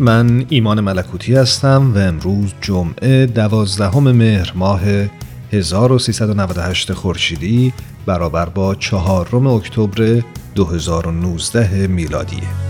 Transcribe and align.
من 0.00 0.46
ایمان 0.48 0.80
ملکوتی 0.80 1.34
هستم 1.34 1.92
و 1.94 1.98
امروز 1.98 2.54
جمعه 2.60 3.26
دوازدهم 3.26 4.10
مهر 4.12 4.52
ماه 4.54 4.80
1398 5.52 6.92
خورشیدی 6.92 7.72
برابر 8.06 8.46
با 8.48 8.74
چهارم 8.74 9.46
اکتبر 9.46 10.22
2019 10.54 11.86
میلادیه. 11.86 12.69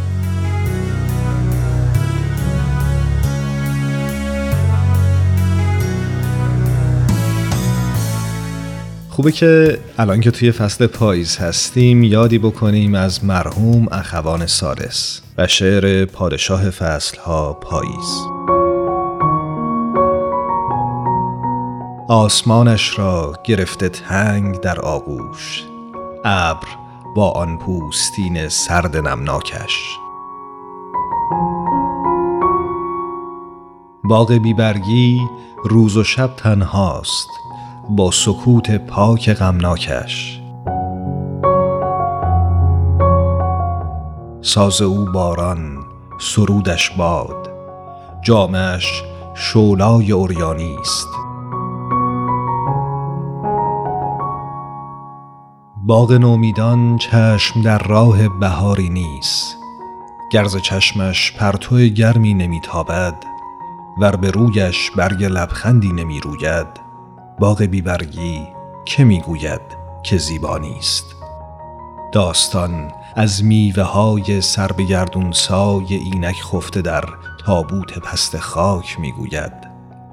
خوبه 9.21 9.33
که 9.33 9.79
الان 9.99 10.21
که 10.21 10.31
توی 10.31 10.53
فصل 10.53 10.87
پاییز 10.87 11.37
هستیم 11.37 12.03
یادی 12.03 12.39
بکنیم 12.39 12.95
از 12.95 13.25
مرحوم 13.25 13.89
اخوان 13.93 14.47
سالس 14.47 15.21
و 15.39 15.47
شعر 15.47 16.05
پادشاه 16.05 16.71
فصلها 16.71 17.53
پاییز. 17.53 18.27
آسمانش 22.09 22.99
را 22.99 23.33
گرفته 23.45 23.89
تنگ 23.89 24.61
در 24.61 24.81
آغوش 24.81 25.65
ابر 26.25 26.69
با 27.17 27.31
آن 27.31 27.59
پوستین 27.59 28.49
سرد 28.49 28.97
نمناکش. 28.97 29.99
باغ 34.05 34.33
بیبرگی 34.33 35.21
روز 35.65 35.97
و 35.97 36.05
شب 36.05 36.37
تنهاست 36.37 37.40
با 37.93 38.11
سکوت 38.11 38.71
پاک 38.71 39.31
غمناکش. 39.31 40.41
ساز 44.43 44.83
او 44.83 45.05
باران 45.05 45.79
سرودش 46.21 46.91
باد. 46.91 47.51
جامش 48.23 49.03
شولای 49.35 50.13
اوریانی 50.13 50.77
است. 50.81 51.09
باغ 55.87 56.13
نومیدان 56.13 56.99
چشم 56.99 57.63
در 57.63 57.79
راه 57.79 58.29
بهاری 58.29 58.89
نیست. 58.89 59.57
گرز 60.33 60.57
چشمش 60.57 61.33
پرتو 61.33 61.79
گرمی 61.79 62.35
نمیتابد. 62.35 63.25
ور 64.01 64.17
به 64.17 64.31
رویش 64.31 64.91
برگ 64.91 65.25
لبخندی 65.25 65.93
نمی 65.93 66.21
روید 66.21 66.90
باغ 67.41 67.63
بیبرگی 67.63 68.49
که 68.85 69.05
می‌گوید 69.05 69.61
که 70.03 70.19
زیبا 70.19 70.59
نیست. 70.59 71.05
داستان 72.13 72.93
از 73.17 73.45
میوه 73.45 73.83
های 73.83 74.41
سر 74.41 74.71
سای 75.33 75.95
اینک 75.95 76.43
خفته 76.43 76.83
در 76.83 77.05
تابوت 77.47 77.99
پست 77.99 78.39
خاک 78.39 79.01
می‌گوید. 79.01 79.53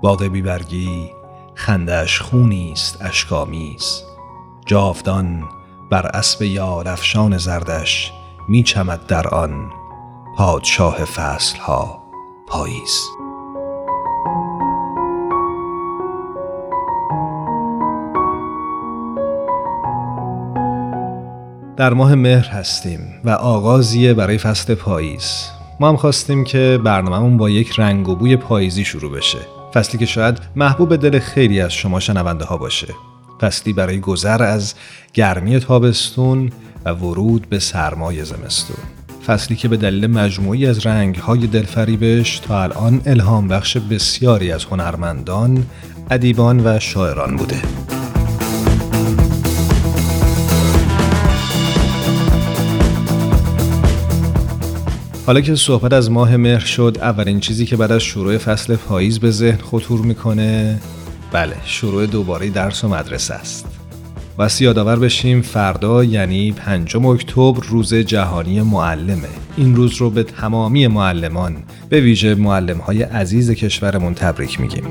باغ 0.01 0.23
بیبرگی 0.23 1.11
خندش 1.55 2.21
خونی 2.21 2.71
است 2.71 3.01
اشکامیز 3.01 4.03
جاودان 4.65 5.43
بر 5.91 6.05
اسب 6.05 6.41
یارفشان 6.41 7.37
زردش 7.37 8.11
میچمد 8.47 9.05
در 9.07 9.27
آن 9.27 9.71
پادشاه 10.37 11.05
فصلها 11.05 12.03
پاییز. 12.47 13.16
در 21.77 21.93
ماه 21.93 22.15
مهر 22.15 22.47
هستیم 22.47 22.99
و 23.23 23.29
آغازیه 23.29 24.13
برای 24.13 24.37
فصل 24.37 24.75
پاییز. 24.75 25.45
ما 25.79 25.89
هم 25.89 25.95
خواستیم 25.95 26.43
که 26.43 26.79
برنامهمون 26.83 27.37
با 27.37 27.49
یک 27.49 27.79
رنگ 27.79 28.09
و 28.09 28.15
بوی 28.15 28.35
پاییزی 28.35 28.85
شروع 28.85 29.11
بشه. 29.11 29.37
فصلی 29.73 29.99
که 29.99 30.05
شاید 30.05 30.39
محبوب 30.55 30.95
دل 30.95 31.19
خیلی 31.19 31.61
از 31.61 31.73
شما 31.73 31.99
شنونده 31.99 32.45
ها 32.45 32.57
باشه. 32.57 32.87
فصلی 33.41 33.73
برای 33.73 33.99
گذر 33.99 34.43
از 34.43 34.73
گرمی 35.13 35.59
تابستون 35.59 36.51
و 36.85 36.89
ورود 36.89 37.49
به 37.49 37.59
سرمای 37.59 38.25
زمستون. 38.25 38.77
فصلی 39.27 39.55
که 39.55 39.67
به 39.67 39.77
دلیل 39.77 40.07
مجموعی 40.07 40.65
از 40.65 40.85
رنگهای 40.85 41.47
دلفریبش 41.47 42.39
تا 42.39 42.63
الان 42.63 43.01
الهام 43.05 43.47
بخش 43.47 43.77
بسیاری 43.77 44.51
از 44.51 44.65
هنرمندان، 44.65 45.65
ادیبان 46.11 46.61
و 46.65 46.79
شاعران 46.79 47.35
بوده. 47.35 47.61
حالا 55.27 55.41
که 55.41 55.55
صحبت 55.55 55.93
از 55.93 56.11
ماه 56.11 56.37
مهر 56.37 56.59
شد 56.65 56.97
اولین 57.01 57.39
چیزی 57.39 57.65
که 57.65 57.75
بعد 57.75 57.91
از 57.91 58.01
شروع 58.01 58.37
فصل 58.37 58.75
پاییز 58.75 59.19
به 59.19 59.31
ذهن 59.31 59.57
خطور 59.57 60.01
می‌کنه 60.01 60.79
بله 61.31 61.55
شروع 61.65 62.05
دوباره 62.05 62.49
درس 62.49 62.83
و 62.83 62.87
مدرسه 62.87 63.33
است. 63.33 63.65
واسه 64.37 64.65
یادآور 64.65 64.99
بشیم 64.99 65.41
فردا 65.41 66.03
یعنی 66.03 66.51
پنجم 66.51 67.05
اکتبر 67.05 67.65
روز 67.67 67.93
جهانی 67.93 68.61
معلمه. 68.61 69.29
این 69.57 69.75
روز 69.75 69.95
رو 69.95 70.09
به 70.09 70.23
تمامی 70.23 70.87
معلمان 70.87 71.57
به 71.89 72.01
ویژه 72.01 72.35
معلم 72.35 72.77
های 72.77 73.03
عزیز 73.03 73.51
کشورمون 73.51 74.13
تبریک 74.13 74.59
میگیم. 74.61 74.83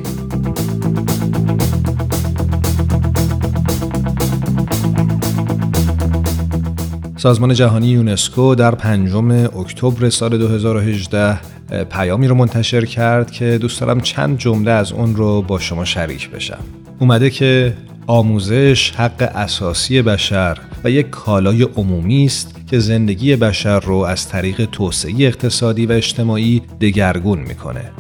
سازمان 7.19 7.55
جهانی 7.55 7.87
یونسکو 7.87 8.55
در 8.55 8.75
پنجم 8.75 9.31
اکتبر 9.31 10.11
سال 10.11 10.39
2018 10.39 11.39
پیامی 11.85 12.27
رو 12.27 12.35
منتشر 12.35 12.85
کرد 12.85 13.31
که 13.31 13.59
دوست 13.59 13.81
دارم 13.81 14.01
چند 14.01 14.39
جمله 14.39 14.71
از 14.71 14.93
اون 14.93 15.17
رو 15.17 15.43
با 15.43 15.59
شما 15.59 15.85
شریک 15.85 16.31
بشم. 16.31 16.59
اومده 16.99 17.31
که 17.31 17.77
آموزش 18.07 18.91
حق 18.91 19.33
اساسی 19.35 20.03
بشر 20.03 20.59
و 20.85 20.91
یک 20.91 21.11
کالای 21.11 21.63
عمومی 21.63 22.25
است 22.25 22.55
که 22.71 22.79
زندگی 22.79 23.37
بشر 23.37 23.81
رو 23.81 23.97
از 23.97 24.29
طریق 24.29 24.65
توسعه 24.65 25.15
اقتصادی 25.21 25.87
و 25.87 25.93
اجتماعی 25.93 26.63
دگرگون 26.81 27.39
می‌کنه. 27.39 27.91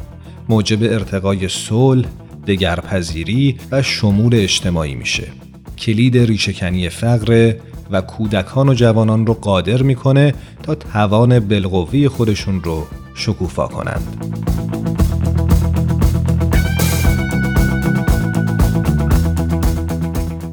موجب 0.49 0.83
ارتقای 0.83 1.49
صلح، 1.49 2.07
دگرپذیری 2.47 3.57
و 3.71 3.83
شمول 3.83 4.35
اجتماعی 4.35 4.95
میشه. 4.95 5.25
کلید 5.79 6.19
ریشهکنی 6.19 6.89
فقر 6.89 7.53
و 7.91 8.01
کودکان 8.01 8.69
و 8.69 8.75
جوانان 8.75 9.27
رو 9.27 9.35
قادر 9.35 9.83
می‌کنه 9.83 10.35
تا 10.63 10.75
توان 10.75 11.41
بالقوی 11.41 12.09
خودشون 12.09 12.63
رو 12.63 12.87
شکوفا 13.15 13.67
کنند. 13.67 14.27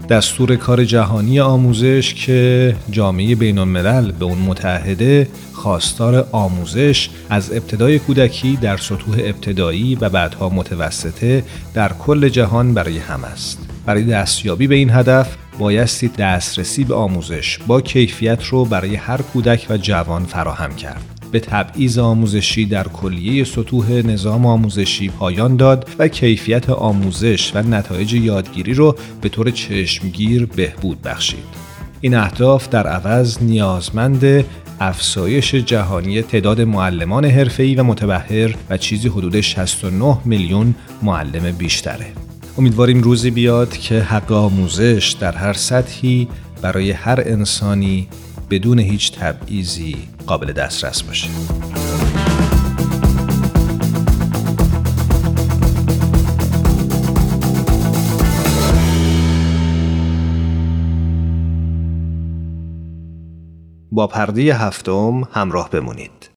دستور 0.09 0.55
کار 0.55 0.85
جهانی 0.85 1.39
آموزش 1.39 2.13
که 2.13 2.75
جامعه 2.91 3.35
بین 3.35 3.57
الملل 3.57 4.11
به 4.11 4.25
اون 4.25 4.37
متحده 4.37 5.27
خواستار 5.53 6.27
آموزش 6.31 7.09
از 7.29 7.51
ابتدای 7.51 7.99
کودکی 7.99 8.55
در 8.55 8.77
سطوح 8.77 9.15
ابتدایی 9.19 9.95
و 9.95 10.09
بعدها 10.09 10.49
متوسطه 10.49 11.43
در 11.73 11.93
کل 11.93 12.29
جهان 12.29 12.73
برای 12.73 12.97
هم 12.97 13.23
است. 13.23 13.59
برای 13.85 14.03
دستیابی 14.03 14.67
به 14.67 14.75
این 14.75 14.89
هدف 14.89 15.35
بایستی 15.59 16.07
دسترسی 16.07 16.83
به 16.83 16.95
آموزش 16.95 17.59
با 17.67 17.81
کیفیت 17.81 18.43
رو 18.45 18.65
برای 18.65 18.95
هر 18.95 19.21
کودک 19.21 19.67
و 19.69 19.77
جوان 19.77 20.25
فراهم 20.25 20.75
کرد. 20.75 21.03
به 21.31 21.39
تبعیض 21.39 21.97
آموزشی 21.97 22.65
در 22.65 22.87
کلیه 22.87 23.43
سطوح 23.43 23.91
نظام 23.91 24.45
آموزشی 24.45 25.09
پایان 25.09 25.55
داد 25.55 25.89
و 25.99 26.07
کیفیت 26.07 26.69
آموزش 26.69 27.51
و 27.55 27.61
نتایج 27.61 28.13
یادگیری 28.13 28.73
رو 28.73 28.95
به 29.21 29.29
طور 29.29 29.51
چشمگیر 29.51 30.45
بهبود 30.45 31.01
بخشید. 31.01 31.43
این 32.01 32.15
اهداف 32.15 32.69
در 32.69 32.87
عوض 32.87 33.43
نیازمند 33.43 34.45
افزایش 34.79 35.55
جهانی 35.55 36.21
تعداد 36.21 36.61
معلمان 36.61 37.25
حرفه‌ای 37.25 37.75
و 37.75 37.83
متبهر 37.83 38.55
و 38.69 38.77
چیزی 38.77 39.07
حدود 39.07 39.41
69 39.41 40.17
میلیون 40.25 40.75
معلم 41.01 41.51
بیشتره. 41.51 42.05
امیدواریم 42.57 43.01
روزی 43.01 43.31
بیاد 43.31 43.77
که 43.77 43.99
حق 43.99 44.31
آموزش 44.31 45.15
در 45.19 45.31
هر 45.31 45.53
سطحی 45.53 46.27
برای 46.61 46.91
هر 46.91 47.23
انسانی 47.25 48.07
بدون 48.49 48.79
هیچ 48.79 49.11
تبعیضی 49.11 49.95
قابل 50.27 50.51
دسترس 50.51 51.03
باشه. 51.03 51.27
با 63.91 64.07
پرده 64.07 64.41
هفتم 64.41 65.23
همراه 65.31 65.69
بمونید. 65.69 66.32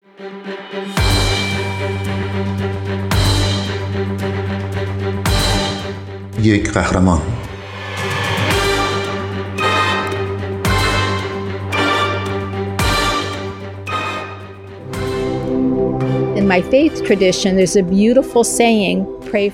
Beautiful 17.83 18.45
saying 18.45 19.07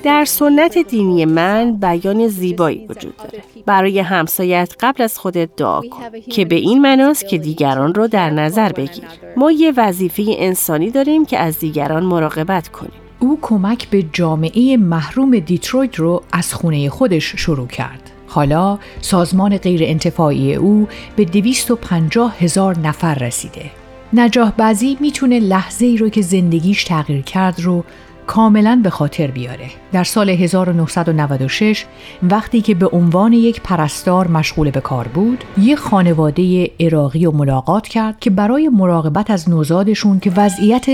در 0.03 0.25
سنت 0.25 0.79
دینی 0.79 1.25
من 1.25 1.77
بیان 1.77 2.29
زیبایی 2.29 2.87
وجود 2.89 3.17
داره. 3.17 3.43
برای 3.67 3.99
همسایت 3.99 4.75
قبل 4.81 5.03
از 5.03 5.19
خودت 5.19 5.49
دعا 5.57 5.81
کن 5.81 6.21
که 6.31 6.45
به 6.45 6.57
این 6.57 6.83
مناست 6.83 7.29
که 7.29 7.39
دیگران 7.39 7.95
رو 7.95 8.09
در 8.09 8.31
نظر 8.31 8.73
بگیر. 8.73 9.05
ما 9.37 9.53
یه 9.53 9.73
وظیفه 9.77 10.25
انسانی 10.29 10.91
داریم 10.91 11.25
که 11.25 11.39
از 11.39 11.59
دیگران 11.59 12.03
مراقبت 12.03 12.69
کنیم. 12.69 13.02
او 13.23 13.39
کمک 13.43 13.91
به 13.91 14.05
جامعه 14.13 14.77
محروم 14.77 15.39
دیترویت 15.39 15.97
رو 15.97 16.23
از 16.33 16.55
خونه 16.55 16.91
خودش 16.91 17.25
شروع 17.37 17.67
کرد 17.67 18.11
حالا 18.27 18.79
سازمان 19.01 19.57
غیر 19.57 19.81
انتفاعی 19.85 20.55
او 20.55 20.89
به 21.17 21.25
250 21.25 22.37
هزار 22.39 22.79
نفر 22.79 23.15
رسیده 23.15 23.71
نجاح 24.13 24.51
بعضی 24.51 24.97
می‌تونه 25.01 25.41
لحظه 25.41 25.87
ای 25.87 25.97
رو 25.97 26.09
که 26.09 26.23
زندگیش 26.23 26.85
تغییر 26.85 27.23
کرد 27.23 27.61
رو 27.61 27.85
کاملا 28.27 28.81
به 28.83 28.91
خاطر 28.91 29.27
بیاره. 29.27 29.71
در 29.93 30.05
سال 30.05 30.31
1996 30.31 31.85
وقتی 32.23 32.61
که 32.61 32.75
به 32.75 32.87
عنوان 32.87 33.33
یک 33.33 33.61
پرستار 33.61 34.29
مشغول 34.29 34.71
به 34.71 34.81
کار 34.81 35.09
بود، 35.09 35.45
یک 35.59 35.79
خانواده 35.79 36.71
عراقی 36.81 37.27
و 37.27 37.31
ملاقات 37.31 37.89
کرد 37.89 38.21
که 38.21 38.31
برای 38.31 38.69
مراقبت 38.69 39.31
از 39.31 39.51
نوزادشون 39.51 40.21
که 40.21 40.33
وضعیت 40.37 40.87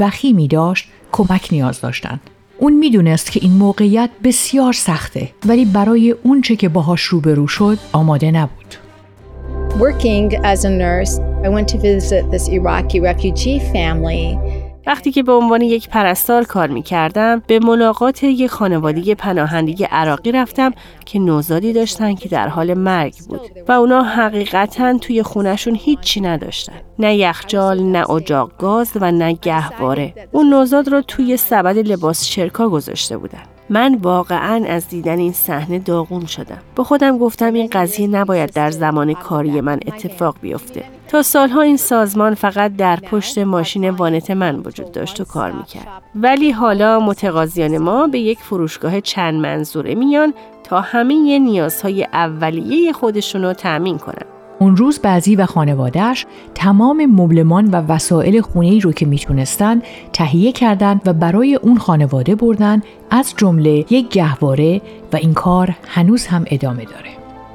وخیمی 0.00 0.48
داشت 0.48 0.88
کمک 1.12 1.48
نیاز 1.52 1.80
داشتند. 1.80 2.20
اون 2.58 2.72
می‌دونست 2.72 3.32
که 3.32 3.40
این 3.42 3.52
موقعیت 3.52 4.10
بسیار 4.24 4.72
سخته 4.72 5.28
ولی 5.46 5.64
برای 5.64 6.10
اونچه 6.22 6.56
که 6.56 6.68
باهاش 6.68 7.02
روبرو 7.02 7.48
شد 7.48 7.78
آماده 7.92 8.30
نبود. 8.30 8.74
Working 9.78 10.32
as 10.44 10.64
a 10.64 10.70
nurse, 10.70 11.18
I 11.44 11.48
went 11.48 11.68
to 11.68 11.78
visit 11.78 12.22
this 12.30 12.48
Iraqi 12.48 13.00
refugee 13.00 13.58
family 13.58 14.38
وقتی 14.86 15.12
که 15.12 15.22
به 15.22 15.32
عنوان 15.32 15.60
یک 15.60 15.88
پرستار 15.88 16.44
کار 16.44 16.68
می 16.68 16.82
کردم 16.82 17.42
به 17.46 17.58
ملاقات 17.58 18.24
یک 18.24 18.50
خانواده 18.50 19.14
پناهندگی 19.14 19.84
عراقی 19.84 20.32
رفتم 20.32 20.72
که 21.06 21.18
نوزادی 21.18 21.72
داشتن 21.72 22.14
که 22.14 22.28
در 22.28 22.48
حال 22.48 22.74
مرگ 22.74 23.14
بود 23.28 23.40
و 23.68 23.72
اونا 23.72 24.02
حقیقتا 24.02 24.98
توی 24.98 25.22
خونشون 25.22 25.74
هیچی 25.74 26.20
نداشتن. 26.20 26.80
نه 26.98 27.16
یخچال 27.16 27.82
نه 27.82 28.10
اجاق 28.10 28.50
گاز 28.58 28.90
و 28.94 29.12
نه 29.12 29.32
گهواره. 29.32 30.14
اون 30.32 30.48
نوزاد 30.48 30.88
رو 30.88 31.02
توی 31.02 31.36
سبد 31.36 31.78
لباس 31.78 32.24
شرکا 32.24 32.68
گذاشته 32.68 33.16
بودن. 33.16 33.51
من 33.70 33.94
واقعا 33.94 34.64
از 34.68 34.88
دیدن 34.88 35.18
این 35.18 35.32
صحنه 35.32 35.78
داغون 35.78 36.26
شدم. 36.26 36.58
با 36.76 36.84
خودم 36.84 37.18
گفتم 37.18 37.52
این 37.54 37.68
قضیه 37.72 38.06
نباید 38.06 38.52
در 38.52 38.70
زمان 38.70 39.14
کاری 39.14 39.60
من 39.60 39.80
اتفاق 39.86 40.36
بیفته. 40.40 40.84
تا 41.08 41.22
سالها 41.22 41.60
این 41.60 41.76
سازمان 41.76 42.34
فقط 42.34 42.76
در 42.76 42.96
پشت 42.96 43.38
ماشین 43.38 43.90
وانت 43.90 44.30
من 44.30 44.56
وجود 44.56 44.92
داشت 44.92 45.20
و 45.20 45.24
کار 45.24 45.52
می‌کرد. 45.52 45.86
ولی 46.14 46.50
حالا 46.50 47.00
متقاضیان 47.00 47.78
ما 47.78 48.06
به 48.06 48.18
یک 48.18 48.38
فروشگاه 48.38 49.00
چند 49.00 49.34
منظوره 49.34 49.94
میان 49.94 50.34
تا 50.64 50.80
همه 50.80 51.38
نیازهای 51.38 52.04
اولیه 52.04 52.92
خودشون 52.92 53.42
رو 53.42 53.52
تأمین 53.52 53.98
کنن. 53.98 54.31
اون 54.62 54.76
روز 54.76 54.98
بعضی 54.98 55.36
و 55.36 55.46
خانوادهش 55.46 56.26
تمام 56.54 57.06
مبلمان 57.06 57.70
و 57.70 57.74
وسایل 57.74 58.40
خونه 58.40 58.66
ای 58.66 58.80
رو 58.80 58.92
که 58.92 59.06
می‌تونستن 59.06 59.82
تهیه 60.12 60.52
کردند 60.52 61.00
و 61.06 61.12
برای 61.12 61.54
اون 61.54 61.78
خانواده 61.78 62.34
بردن 62.34 62.82
از 63.10 63.34
جمله 63.36 63.84
یک 63.90 64.08
گهواره 64.08 64.80
و 65.12 65.16
این 65.16 65.34
کار 65.34 65.76
هنوز 65.88 66.26
هم 66.26 66.44
ادامه 66.46 66.84
داره. 66.84 67.10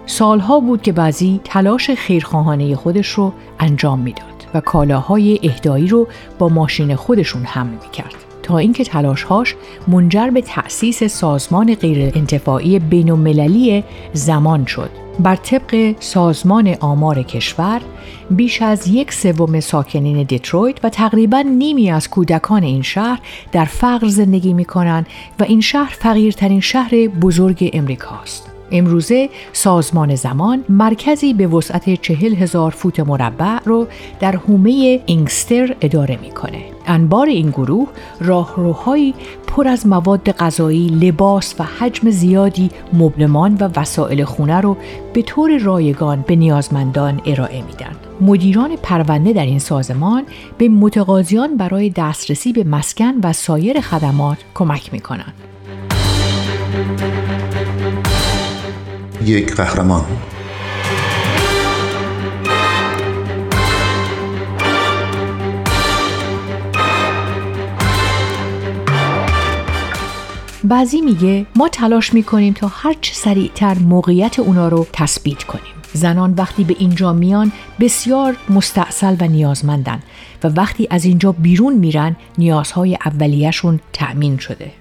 سالها 0.06 0.60
بود 0.60 0.82
که 0.82 0.92
بعضی 0.92 1.40
تلاش 1.44 1.92
خیرخواهانه 1.92 2.76
خودش 2.76 3.08
رو 3.08 3.34
انجام 3.60 4.00
می‌داد 4.00 4.48
و 4.54 4.62
کالاهای 4.62 5.40
اهدایی 5.44 5.88
رو 5.88 6.08
با 6.40 6.50
ماشین 6.50 6.96
خودشون 6.96 7.44
حمل 7.44 7.74
می‌کرد. 7.84 8.16
تا 8.44 8.58
اینکه 8.58 8.84
تلاشهاش 8.84 9.56
منجر 9.88 10.30
به 10.30 10.42
تأسیس 10.42 11.04
سازمان 11.04 11.76
غیر 11.76 12.12
انتفاعی 12.16 12.80
بین 12.80 13.84
زمان 14.14 14.66
شد 14.66 15.07
بر 15.20 15.36
طبق 15.36 15.96
سازمان 16.00 16.76
آمار 16.80 17.24
کشور 17.24 17.82
بیش 18.30 18.62
از 18.62 18.88
یک 18.88 19.14
سوم 19.14 19.60
ساکنین 19.60 20.24
دیترویت 20.24 20.86
و 20.86 20.90
تقریبا 20.90 21.42
نیمی 21.42 21.92
از 21.92 22.10
کودکان 22.10 22.64
این 22.64 22.82
شهر 22.82 23.20
در 23.52 23.66
فقر 23.66 24.08
زندگی 24.08 24.54
می 24.54 24.66
کنند 24.66 25.08
و 25.40 25.44
این 25.44 25.62
شهر 25.62 25.96
فقیرترین 26.00 26.60
شهر 26.60 27.08
بزرگ 27.08 27.70
امریکاست. 27.74 28.52
امروزه 28.72 29.30
سازمان 29.54 30.16
زمان 30.16 30.64
مرکزی 30.70 31.34
به 31.34 31.48
وسعت 31.48 32.02
چهل 32.02 32.36
هزار 32.36 32.72
فوت 32.72 33.00
مربع 33.00 33.60
رو 33.66 33.88
در 34.20 34.36
حومه 34.36 35.02
اینگستر 35.06 35.76
اداره 35.82 36.20
می‌کنه. 36.22 36.77
انبار 36.88 37.28
این 37.28 37.50
گروه 37.50 37.88
راهروهایی 38.22 39.14
پر 39.48 39.68
از 39.68 39.88
مواد 39.88 40.32
غذایی، 40.32 40.88
لباس 40.88 41.56
و 41.60 41.64
حجم 41.64 42.10
زیادی 42.10 42.70
مبلمان 42.94 43.58
و 43.60 43.70
وسایل 43.76 44.24
خونه 44.24 44.62
رو 44.62 44.78
به 45.14 45.22
طور 45.22 45.58
رایگان 45.58 46.24
به 46.28 46.36
نیازمندان 46.36 47.22
ارائه 47.26 47.62
میدن. 47.62 47.96
مدیران 48.22 48.76
پرونده 48.84 49.34
در 49.34 49.46
این 49.46 49.60
سازمان 49.60 50.24
به 50.58 50.70
متقاضیان 50.70 51.58
برای 51.58 51.90
دسترسی 51.90 52.54
به 52.54 52.64
مسکن 52.64 53.14
و 53.24 53.34
سایر 53.34 53.82
خدمات 53.82 54.38
کمک 54.56 54.94
می‌کنند. 54.94 55.34
یک 59.26 59.56
قهرمان 59.56 60.06
بعضی 70.68 71.02
میگه 71.02 71.46
ما 71.56 71.70
تلاش 71.70 72.14
می‌کنیم 72.14 72.54
تا 72.54 72.68
هرچه 72.68 73.14
سریعتر 73.14 73.78
موقعیت 73.80 74.40
اونا 74.40 74.68
رو 74.68 74.88
تثبیت 74.94 75.44
کنیم. 75.44 75.64
زنان 75.94 76.34
وقتی 76.38 76.64
به 76.64 76.76
اینجا 76.80 77.14
میان 77.14 77.52
بسیار 77.80 78.36
مستاصل 78.50 79.16
و 79.20 79.28
نیازمندن 79.28 80.00
و 80.44 80.48
وقتی 80.48 80.88
از 80.92 81.06
اینجا 81.06 81.32
بیرون 81.32 81.74
میرن 81.74 82.16
نیازهای 82.38 82.98
اولیهشون 83.06 83.80
تأمین 83.94 84.38
شده. 84.38 84.72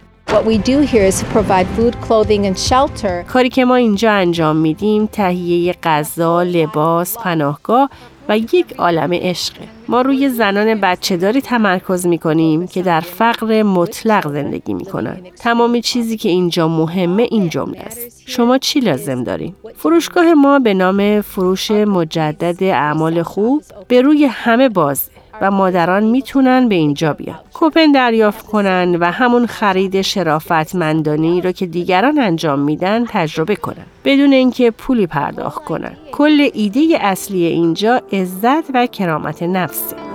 کاری 3.23 3.49
که 3.49 3.65
ما 3.65 3.75
اینجا 3.75 4.13
انجام 4.13 4.57
میدیم 4.57 5.07
تهیه 5.07 5.75
غذا، 5.83 6.43
لباس، 6.43 7.19
پناهگاه 7.19 7.91
و 8.29 8.39
یک 8.39 8.75
عالم 8.79 9.13
عشقه. 9.13 9.61
ما 9.89 10.01
روی 10.01 10.29
زنان 10.29 10.81
بچه 10.81 11.17
داری 11.17 11.41
تمرکز 11.41 12.07
می‌کنیم 12.07 12.67
که 12.67 12.83
در 12.83 13.01
فقر 13.01 13.63
مطلق 13.63 14.33
زندگی 14.33 14.75
می‌کنن. 14.75 15.17
تمام 15.39 15.81
چیزی 15.81 16.17
که 16.17 16.29
اینجا 16.29 16.69
مهمه 16.69 17.23
این 17.23 17.49
جمله 17.49 17.81
است. 17.81 18.23
شما 18.27 18.59
چی 18.59 18.81
لازم 18.81 19.25
دارین؟ 19.25 19.55
فروشگاه 19.77 20.35
ما 20.35 20.59
به 20.59 20.75
نام 20.75 21.21
فروش 21.21 21.71
مجدد 21.71 22.65
اعمال 22.65 23.23
خوب 23.23 23.63
به 23.89 24.03
روی 24.03 24.25
همه 24.25 24.69
بازه. 24.69 25.16
و 25.41 25.51
مادران 25.51 26.05
می‌تونن 26.05 26.69
به 26.69 26.75
اینجا 26.75 27.13
بیان. 27.13 27.39
کوپن 27.55 27.93
دریافت 27.93 28.47
کنن 28.47 28.97
و 29.01 29.11
همون 29.11 29.47
خرید 29.47 30.03
شرافتمندانه 30.03 31.41
رو 31.41 31.53
که 31.53 31.67
دیگران 31.67 32.19
انجام 32.19 32.59
میدن 32.59 33.05
تجربه 33.09 33.57
کنن. 33.57 33.87
بدون 34.05 34.33
اینکه 34.33 34.71
پولی 34.71 35.07
پرداخت 35.07 35.65
کنن. 35.65 35.93
کل 36.13 36.49
ایده 36.55 36.99
اصلی 37.01 37.45
اینجا 37.45 38.03
عزت 38.13 38.65
و 38.75 38.87
کرامت 38.87 39.43
نفسه. 39.43 40.06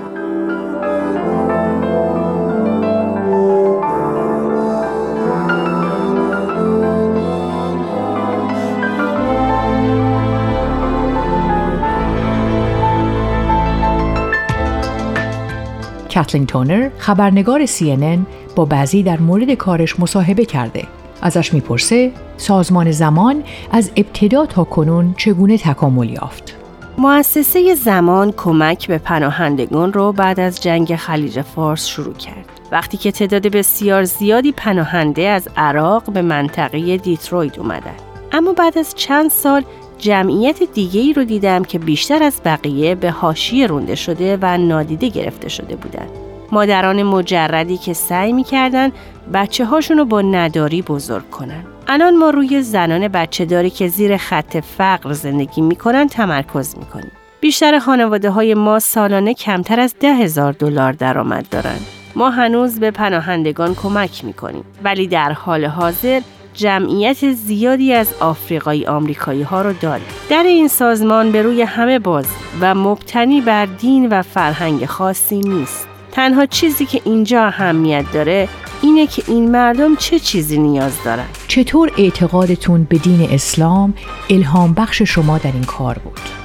کاتلین 16.13 16.45
تونر 16.45 16.89
خبرنگار 16.97 17.65
CNN 17.65 18.19
با 18.55 18.65
بعضی 18.65 19.03
در 19.03 19.19
مورد 19.19 19.51
کارش 19.53 19.99
مصاحبه 19.99 20.45
کرده. 20.45 20.83
ازش 21.21 21.53
می‌پرسه 21.53 22.11
سازمان 22.37 22.91
زمان 22.91 23.43
از 23.71 23.91
ابتدا 23.95 24.45
تا 24.45 24.63
کنون 24.63 25.13
چگونه 25.17 25.57
تکامل 25.57 26.09
یافت. 26.09 26.57
مؤسسه 26.97 27.75
زمان 27.75 28.31
کمک 28.31 28.87
به 28.87 28.97
پناهندگان 28.97 29.93
رو 29.93 30.11
بعد 30.11 30.39
از 30.39 30.61
جنگ 30.61 30.95
خلیج 30.95 31.41
فارس 31.41 31.85
شروع 31.85 32.13
کرد. 32.13 32.45
وقتی 32.71 32.97
که 32.97 33.11
تعداد 33.11 33.47
بسیار 33.47 34.03
زیادی 34.03 34.51
پناهنده 34.51 35.21
از 35.21 35.47
عراق 35.57 36.11
به 36.11 36.21
منطقه 36.21 36.97
دیترویت 36.97 37.59
اومدن. 37.59 37.95
اما 38.31 38.53
بعد 38.53 38.77
از 38.77 38.93
چند 38.95 39.29
سال 39.29 39.63
جمعیت 40.01 40.63
دیگه 40.63 41.01
ای 41.01 41.13
رو 41.13 41.23
دیدم 41.23 41.63
که 41.63 41.79
بیشتر 41.79 42.23
از 42.23 42.41
بقیه 42.45 42.95
به 42.95 43.11
حاشیه 43.11 43.67
رونده 43.67 43.95
شده 43.95 44.37
و 44.41 44.57
نادیده 44.57 45.09
گرفته 45.09 45.49
شده 45.49 45.75
بودند. 45.75 46.09
مادران 46.51 47.03
مجردی 47.03 47.77
که 47.77 47.93
سعی 47.93 48.33
می‌کردن 48.33 48.91
بچه 49.33 49.65
هاشون 49.65 49.97
رو 49.97 50.05
با 50.05 50.21
نداری 50.21 50.81
بزرگ 50.81 51.29
کنن. 51.29 51.63
الان 51.87 52.17
ما 52.17 52.29
روی 52.29 52.61
زنان 52.61 53.07
بچه 53.07 53.45
داری 53.45 53.69
که 53.69 53.87
زیر 53.87 54.17
خط 54.17 54.57
فقر 54.57 55.13
زندگی 55.13 55.61
می‌کنن 55.61 56.07
تمرکز 56.07 56.77
می‌کنیم. 56.77 57.11
بیشتر 57.41 57.79
خانواده 57.79 58.29
های 58.29 58.53
ما 58.53 58.79
سالانه 58.79 59.33
کمتر 59.33 59.79
از 59.79 59.95
ده 59.99 60.13
هزار 60.13 60.53
دلار 60.53 60.91
درآمد 60.91 61.45
دارند. 61.51 61.85
ما 62.15 62.29
هنوز 62.29 62.79
به 62.79 62.91
پناهندگان 62.91 63.75
کمک 63.75 64.25
می‌کنیم 64.25 64.63
ولی 64.83 65.07
در 65.07 65.31
حال 65.31 65.65
حاضر 65.65 66.21
جمعیت 66.53 67.31
زیادی 67.31 67.93
از 67.93 68.13
آفریقایی 68.19 68.85
آمریکایی 68.85 69.41
ها 69.41 69.61
رو 69.61 69.73
داریم. 69.73 70.05
در 70.29 70.43
این 70.43 70.67
سازمان 70.67 71.31
به 71.31 71.41
روی 71.41 71.61
همه 71.61 71.99
باز 71.99 72.25
و 72.61 72.75
مبتنی 72.75 73.41
بر 73.41 73.65
دین 73.65 74.09
و 74.09 74.21
فرهنگ 74.21 74.85
خاصی 74.85 75.39
نیست. 75.39 75.87
تنها 76.11 76.45
چیزی 76.45 76.85
که 76.85 77.01
اینجا 77.05 77.43
اهمیت 77.43 78.05
داره 78.13 78.49
اینه 78.81 79.07
که 79.07 79.23
این 79.27 79.51
مردم 79.51 79.95
چه 79.95 80.19
چیزی 80.19 80.57
نیاز 80.57 81.03
دارن. 81.05 81.25
چطور 81.47 81.91
اعتقادتون 81.97 82.83
به 82.83 82.97
دین 82.97 83.29
اسلام 83.31 83.93
الهام 84.29 84.73
بخش 84.73 85.01
شما 85.01 85.37
در 85.37 85.51
این 85.51 85.63
کار 85.63 85.97
بود؟ 85.97 86.40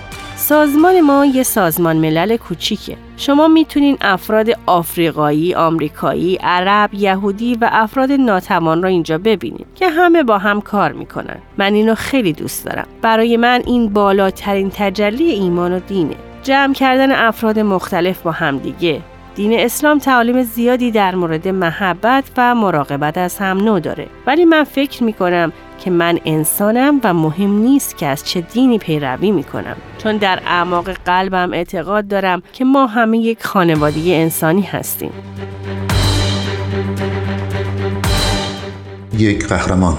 سازمان 0.49 1.01
ما 1.01 1.27
یه 1.27 1.43
سازمان 1.43 1.97
ملل 1.97 2.37
کوچیکه. 2.37 2.97
شما 3.17 3.49
می‌تونین 3.49 3.97
افراد 4.01 4.47
آفریقایی، 4.67 5.55
آمریکایی، 5.55 6.37
عرب، 6.37 6.95
یهودی 6.95 7.55
و 7.55 7.69
افراد 7.73 8.13
ناتوان 8.13 8.83
را 8.83 8.89
اینجا 8.89 9.19
ببینید 9.19 9.67
که 9.75 9.89
همه 9.89 10.23
با 10.23 10.39
هم 10.39 10.61
کار 10.61 10.93
می‌کنن. 10.93 11.39
من 11.59 11.75
اینو 11.75 11.95
خیلی 11.95 12.33
دوست 12.33 12.65
دارم. 12.65 12.87
برای 13.03 13.37
من 13.37 13.63
این 13.67 13.89
بالاترین 13.89 14.71
تجلی 14.71 15.25
ایمان 15.25 15.73
و 15.73 15.81
دینه. 15.81 16.17
جمع 16.43 16.75
کردن 16.75 17.13
افراد 17.13 17.59
مختلف 17.59 18.23
با 18.23 18.31
همدیگه 18.31 19.01
دین 19.37 19.53
اسلام 19.53 19.99
تعالیم 19.99 20.43
زیادی 20.43 20.91
در 20.91 21.15
مورد 21.15 21.49
محبت 21.49 22.25
و 22.37 22.55
مراقبت 22.55 23.19
از 23.19 23.39
هم 23.39 23.59
نو 23.59 23.81
داره. 23.81 24.07
ولی 24.27 24.45
من 24.45 24.65
فکر 24.65 25.05
می 25.05 25.13
کنم 25.13 25.53
که 25.79 25.91
من 25.91 26.19
انسانم 26.25 27.01
و 27.05 27.15
مهم 27.15 27.51
نیست 27.51 27.97
که 27.97 28.07
از 28.07 28.25
چه 28.25 28.41
دینی 28.41 28.79
پیروی 28.79 29.31
می 29.31 29.45
کنم 29.45 29.77
چون 29.99 30.17
در 30.17 30.43
اعماق 30.47 30.91
قلبم 30.91 31.53
اعتقاد 31.53 32.09
دارم 32.09 32.43
که 32.53 32.65
ما 32.65 32.87
همه 32.87 33.19
یک 33.19 33.45
خانواده 33.47 34.01
انسانی 34.01 34.63
هستیم. 34.63 35.13
یک 39.19 39.49
قهرمان. 39.49 39.97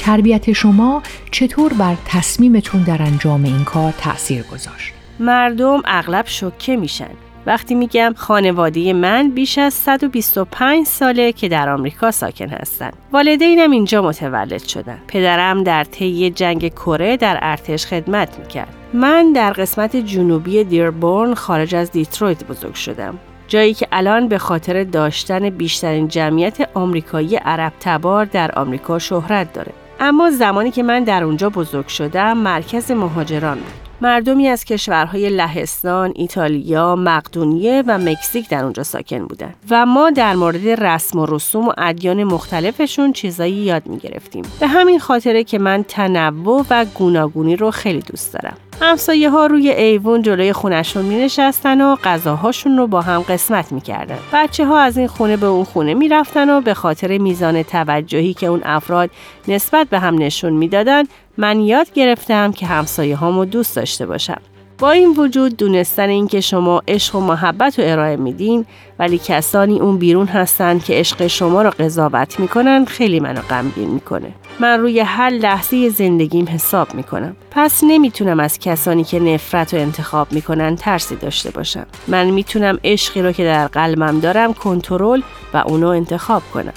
تربیت 0.00 0.52
شما 0.52 1.02
چطور 1.30 1.72
بر 1.72 1.96
تصمیمتون 2.06 2.82
در 2.82 3.02
انجام 3.02 3.44
این 3.44 3.64
کار 3.64 3.92
تأثیر 3.92 4.42
گذاشت؟ 4.42 4.92
مردم 5.20 5.82
اغلب 5.84 6.26
شوکه 6.26 6.76
میشن 6.76 7.10
وقتی 7.46 7.74
میگم 7.74 8.14
خانواده 8.16 8.92
من 8.92 9.30
بیش 9.30 9.58
از 9.58 9.74
125 9.74 10.86
ساله 10.86 11.32
که 11.32 11.48
در 11.48 11.68
آمریکا 11.68 12.10
ساکن 12.10 12.48
هستند. 12.48 12.92
والدینم 13.12 13.70
اینجا 13.70 14.02
متولد 14.02 14.62
شدن. 14.62 14.98
پدرم 15.08 15.64
در 15.64 15.84
طی 15.84 16.30
جنگ 16.30 16.68
کره 16.68 17.16
در 17.16 17.38
ارتش 17.42 17.86
خدمت 17.86 18.38
می‌کرد. 18.38 18.74
من 18.92 19.32
در 19.32 19.52
قسمت 19.52 19.96
جنوبی 19.96 20.64
دیربورن 20.64 21.34
خارج 21.34 21.74
از 21.74 21.90
دیترویت 21.90 22.44
بزرگ 22.44 22.74
شدم. 22.74 23.18
جایی 23.48 23.74
که 23.74 23.88
الان 23.92 24.28
به 24.28 24.38
خاطر 24.38 24.84
داشتن 24.84 25.50
بیشترین 25.50 26.08
جمعیت 26.08 26.68
آمریکایی 26.74 27.36
عرب 27.36 27.72
تبار 27.80 28.24
در 28.24 28.58
آمریکا 28.58 28.98
شهرت 28.98 29.52
داره. 29.52 29.72
اما 30.00 30.30
زمانی 30.30 30.70
که 30.70 30.82
من 30.82 31.04
در 31.04 31.24
اونجا 31.24 31.50
بزرگ 31.50 31.86
شدم 31.86 32.36
مرکز 32.36 32.90
مهاجران 32.90 33.58
بود. 33.58 33.90
مردمی 34.00 34.48
از 34.48 34.64
کشورهای 34.64 35.30
لهستان، 35.30 36.12
ایتالیا، 36.16 36.96
مقدونیه 36.96 37.84
و 37.86 37.98
مکزیک 37.98 38.48
در 38.48 38.64
اونجا 38.64 38.82
ساکن 38.82 39.26
بودن 39.26 39.54
و 39.70 39.86
ما 39.86 40.10
در 40.10 40.34
مورد 40.34 40.68
رسم 40.68 41.18
و 41.18 41.26
رسوم 41.26 41.68
و 41.68 41.72
ادیان 41.78 42.24
مختلفشون 42.24 43.12
چیزایی 43.12 43.52
یاد 43.52 43.86
می 43.86 43.98
گرفتیم. 43.98 44.44
به 44.60 44.66
همین 44.66 44.98
خاطره 44.98 45.44
که 45.44 45.58
من 45.58 45.82
تنوع 45.82 46.64
و 46.70 46.84
گوناگونی 46.84 47.56
رو 47.56 47.70
خیلی 47.70 48.00
دوست 48.00 48.32
دارم. 48.32 48.56
همسایه 48.82 49.30
ها 49.30 49.46
روی 49.46 49.70
ایوون 49.70 50.22
جلوی 50.22 50.52
خونشون 50.52 51.04
می 51.04 51.24
نشستن 51.24 51.80
و 51.80 51.96
غذاهاشون 51.96 52.76
رو 52.76 52.86
با 52.86 53.00
هم 53.00 53.20
قسمت 53.20 53.72
می 53.72 53.80
کردن. 53.80 54.18
بچه 54.32 54.66
ها 54.66 54.78
از 54.78 54.98
این 54.98 55.06
خونه 55.06 55.36
به 55.36 55.46
اون 55.46 55.64
خونه 55.64 55.94
می 55.94 56.08
رفتن 56.08 56.50
و 56.50 56.60
به 56.60 56.74
خاطر 56.74 57.18
میزان 57.18 57.62
توجهی 57.62 58.34
که 58.34 58.46
اون 58.46 58.60
افراد 58.64 59.10
نسبت 59.48 59.88
به 59.88 59.98
هم 59.98 60.14
نشون 60.14 60.52
می‌دادن 60.52 61.04
من 61.36 61.60
یاد 61.60 61.92
گرفتم 61.92 62.52
که 62.52 62.66
همسایه 62.66 63.16
هامو 63.16 63.44
دوست 63.44 63.76
داشته 63.76 64.06
باشم. 64.06 64.40
با 64.78 64.90
این 64.90 65.14
وجود 65.16 65.56
دونستن 65.56 66.08
اینکه 66.08 66.40
شما 66.40 66.82
عشق 66.88 67.14
و 67.14 67.20
محبت 67.20 67.78
رو 67.78 67.84
ارائه 67.88 68.16
میدین 68.16 68.66
ولی 68.98 69.18
کسانی 69.18 69.80
اون 69.80 69.98
بیرون 69.98 70.26
هستن 70.26 70.78
که 70.78 70.94
عشق 70.94 71.26
شما 71.26 71.62
رو 71.62 71.70
قضاوت 71.70 72.40
می‌کنن 72.40 72.84
خیلی 72.84 73.20
منو 73.20 73.40
غمگین 73.40 73.88
می‌کنه 73.88 74.32
من 74.60 74.80
روی 74.80 75.00
هر 75.00 75.30
لحظه 75.30 75.88
زندگیم 75.88 76.48
حساب 76.48 76.94
می‌کنم. 76.94 77.36
پس 77.50 77.80
نمی‌تونم 77.84 78.40
از 78.40 78.58
کسانی 78.58 79.04
که 79.04 79.20
نفرت 79.20 79.74
رو 79.74 79.80
انتخاب 79.80 80.32
می‌کنن 80.32 80.76
ترسی 80.76 81.16
داشته 81.16 81.50
باشم. 81.50 81.86
من 82.08 82.30
می‌تونم 82.30 82.78
عشقی 82.84 83.22
رو 83.22 83.32
که 83.32 83.44
در 83.44 83.66
قلبم 83.66 84.20
دارم 84.20 84.54
کنترل 84.54 85.22
و 85.54 85.56
اونو 85.56 85.88
انتخاب 85.88 86.42
کنم. 86.54 86.72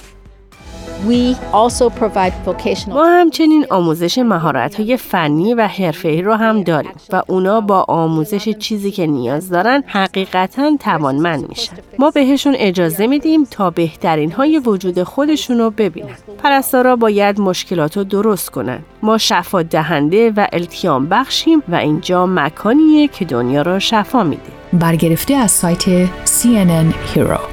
ما 2.93 3.05
همچنین 3.05 3.65
آموزش 3.69 4.17
مهارت 4.17 4.75
های 4.75 4.97
فنی 4.97 5.53
و 5.53 5.67
حرفه‌ای 5.67 6.21
رو 6.21 6.33
هم 6.33 6.63
داریم 6.63 6.91
و 7.11 7.23
اونا 7.27 7.61
با 7.61 7.85
آموزش 7.87 8.49
چیزی 8.49 8.91
که 8.91 9.07
نیاز 9.07 9.49
دارن 9.49 9.83
حقیقتا 9.87 10.77
توانمند 10.79 11.49
میشن. 11.49 11.73
ما 11.99 12.11
بهشون 12.11 12.55
اجازه 12.57 13.07
میدیم 13.07 13.43
تا 13.43 13.69
بهترین 13.69 14.31
های 14.31 14.59
وجود 14.59 15.03
خودشون 15.03 15.57
رو 15.57 15.69
ببینن. 15.69 16.15
پرستارا 16.43 16.95
باید 16.95 17.39
مشکلات 17.39 17.97
رو 17.97 18.03
درست 18.03 18.49
کنن. 18.49 18.79
ما 19.01 19.17
شفا 19.17 19.61
دهنده 19.61 20.31
و 20.31 20.47
التیام 20.53 21.07
بخشیم 21.09 21.63
و 21.67 21.75
اینجا 21.75 22.25
مکانیه 22.25 23.07
که 23.07 23.25
دنیا 23.25 23.61
رو 23.61 23.79
شفا 23.79 24.23
میده. 24.23 24.41
برگرفته 24.73 25.33
از 25.33 25.51
سایت 25.51 26.05
CNN 26.25 27.15
Hero 27.15 27.52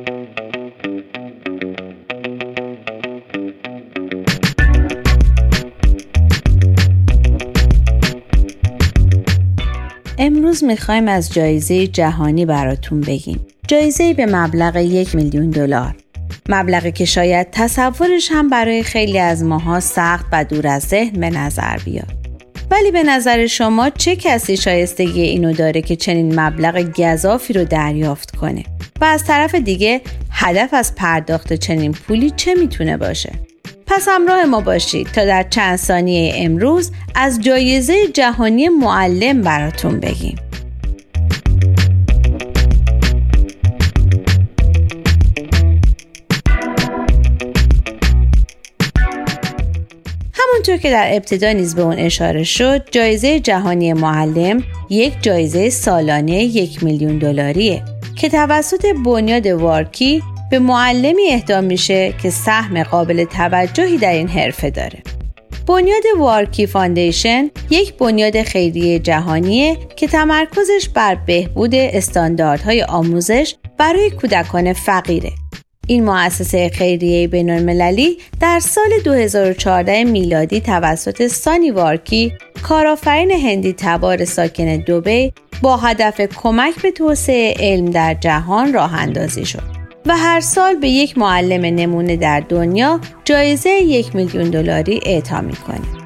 امروز 10.61 10.79
می‌خوایم 10.79 11.07
از 11.07 11.33
جایزه 11.33 11.87
جهانی 11.87 12.45
براتون 12.45 13.01
بگیم. 13.01 13.45
جایزه 13.67 14.13
به 14.13 14.25
مبلغ 14.25 14.75
یک 14.75 15.15
میلیون 15.15 15.49
دلار. 15.49 15.95
مبلغی 16.49 16.91
که 16.91 17.05
شاید 17.05 17.47
تصورش 17.51 18.29
هم 18.31 18.49
برای 18.49 18.83
خیلی 18.83 19.19
از 19.19 19.43
ماها 19.43 19.79
سخت 19.79 20.25
و 20.31 20.43
دور 20.45 20.67
از 20.67 20.83
ذهن 20.83 21.19
به 21.19 21.29
نظر 21.29 21.77
بیاد. 21.77 22.13
ولی 22.71 22.91
به 22.91 23.03
نظر 23.03 23.47
شما 23.47 23.89
چه 23.89 24.15
کسی 24.15 24.57
شایستگی 24.57 25.21
اینو 25.21 25.53
داره 25.53 25.81
که 25.81 25.95
چنین 25.95 26.39
مبلغ 26.39 26.91
گذافی 26.97 27.53
رو 27.53 27.63
دریافت 27.63 28.35
کنه؟ 28.35 28.63
و 29.01 29.05
از 29.05 29.23
طرف 29.23 29.55
دیگه 29.55 30.01
هدف 30.31 30.73
از 30.73 30.95
پرداخت 30.95 31.53
چنین 31.53 31.91
پولی 31.91 32.29
چه 32.29 32.53
می‌تونه 32.53 32.97
باشه؟ 32.97 33.31
پس 33.87 34.07
همراه 34.07 34.45
ما 34.45 34.61
باشید 34.61 35.07
تا 35.07 35.25
در 35.25 35.43
چند 35.43 35.77
ثانیه 35.77 36.33
امروز 36.35 36.91
از 37.15 37.41
جایزه 37.41 38.07
جهانی 38.13 38.69
معلم 38.69 39.41
براتون 39.41 39.99
بگیم. 39.99 40.35
همونطور 50.61 50.77
که 50.77 50.91
در 50.91 51.15
ابتدا 51.15 51.51
نیز 51.51 51.75
به 51.75 51.81
اون 51.81 51.99
اشاره 51.99 52.43
شد 52.43 52.89
جایزه 52.91 53.39
جهانی 53.39 53.93
معلم 53.93 54.63
یک 54.89 55.13
جایزه 55.21 55.69
سالانه 55.69 56.43
یک 56.43 56.83
میلیون 56.83 57.17
دلاریه 57.17 57.83
که 58.15 58.29
توسط 58.29 58.85
بنیاد 59.05 59.47
وارکی 59.47 60.23
به 60.51 60.59
معلمی 60.59 61.29
اهدا 61.31 61.61
میشه 61.61 62.13
که 62.23 62.29
سهم 62.29 62.83
قابل 62.83 63.23
توجهی 63.23 63.97
در 63.97 64.13
این 64.13 64.27
حرفه 64.27 64.69
داره. 64.69 65.03
بنیاد 65.67 66.03
وارکی 66.17 66.67
فاندیشن 66.67 67.49
یک 67.69 67.93
بنیاد 67.93 68.43
خیریه 68.43 68.99
جهانیه 68.99 69.77
که 69.95 70.07
تمرکزش 70.07 70.89
بر 70.93 71.15
بهبود 71.15 71.75
استانداردهای 71.75 72.83
آموزش 72.83 73.55
برای 73.77 74.09
کودکان 74.09 74.73
فقیره. 74.73 75.31
این 75.87 76.03
مؤسسه 76.03 76.69
خیریه 76.69 77.27
بین 77.27 77.49
المللی 77.49 78.17
در 78.39 78.59
سال 78.59 78.89
2014 79.03 80.03
میلادی 80.03 80.61
توسط 80.61 81.27
سانی 81.27 81.71
وارکی 81.71 82.33
کارآفرین 82.63 83.31
هندی 83.31 83.73
تبار 83.77 84.25
ساکن 84.25 84.77
دوبی 84.77 85.33
با 85.61 85.77
هدف 85.77 86.21
کمک 86.21 86.81
به 86.81 86.91
توسعه 86.91 87.53
علم 87.59 87.85
در 87.85 88.13
جهان 88.13 88.73
راه 88.73 88.93
اندازی 88.93 89.45
شد. 89.45 89.81
و 90.05 90.17
هر 90.17 90.39
سال 90.39 90.75
به 90.75 90.89
یک 90.89 91.17
معلم 91.17 91.61
نمونه 91.75 92.15
در 92.15 92.39
دنیا 92.39 92.99
جایزه 93.25 93.69
یک 93.69 94.15
میلیون 94.15 94.49
دلاری 94.49 94.99
اعطا 95.05 95.41
می‌کنیم. 95.41 96.00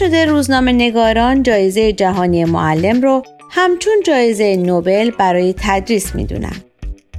شده 0.00 0.24
روزنامه 0.24 0.72
نگاران 0.72 1.42
جایزه 1.42 1.92
جهانی 1.92 2.44
معلم 2.44 3.02
رو 3.02 3.22
همچون 3.50 3.92
جایزه 4.06 4.56
نوبل 4.56 5.10
برای 5.10 5.54
تدریس 5.58 6.14
می‌دونن. 6.14 6.56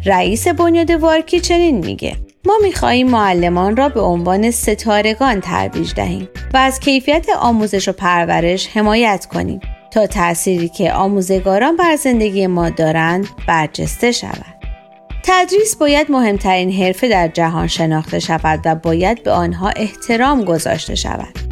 رئیس 0.05 0.47
بنیاد 0.47 0.91
وارکی 0.91 1.39
چنین 1.39 1.85
میگه 1.85 2.15
ما 2.45 2.53
می‌خواهیم 2.63 3.07
معلمان 3.07 3.77
را 3.77 3.89
به 3.89 4.01
عنوان 4.01 4.51
ستارگان 4.51 5.41
ترویج 5.41 5.93
دهیم 5.93 6.29
و 6.53 6.57
از 6.57 6.79
کیفیت 6.79 7.25
آموزش 7.39 7.87
و 7.87 7.91
پرورش 7.91 8.67
حمایت 8.67 9.25
کنیم 9.25 9.59
تا 9.91 10.07
تأثیری 10.07 10.69
که 10.69 10.93
آموزگاران 10.93 11.75
بر 11.75 11.95
زندگی 11.95 12.47
ما 12.47 12.69
دارند 12.69 13.27
برجسته 13.47 14.11
شود. 14.11 14.55
تدریس 15.23 15.75
باید 15.75 16.11
مهمترین 16.11 16.71
حرفه 16.71 17.09
در 17.09 17.27
جهان 17.27 17.67
شناخته 17.67 18.19
شود 18.19 18.59
و 18.65 18.75
باید 18.75 19.23
به 19.23 19.31
آنها 19.31 19.69
احترام 19.75 20.43
گذاشته 20.43 20.95
شود. 20.95 21.51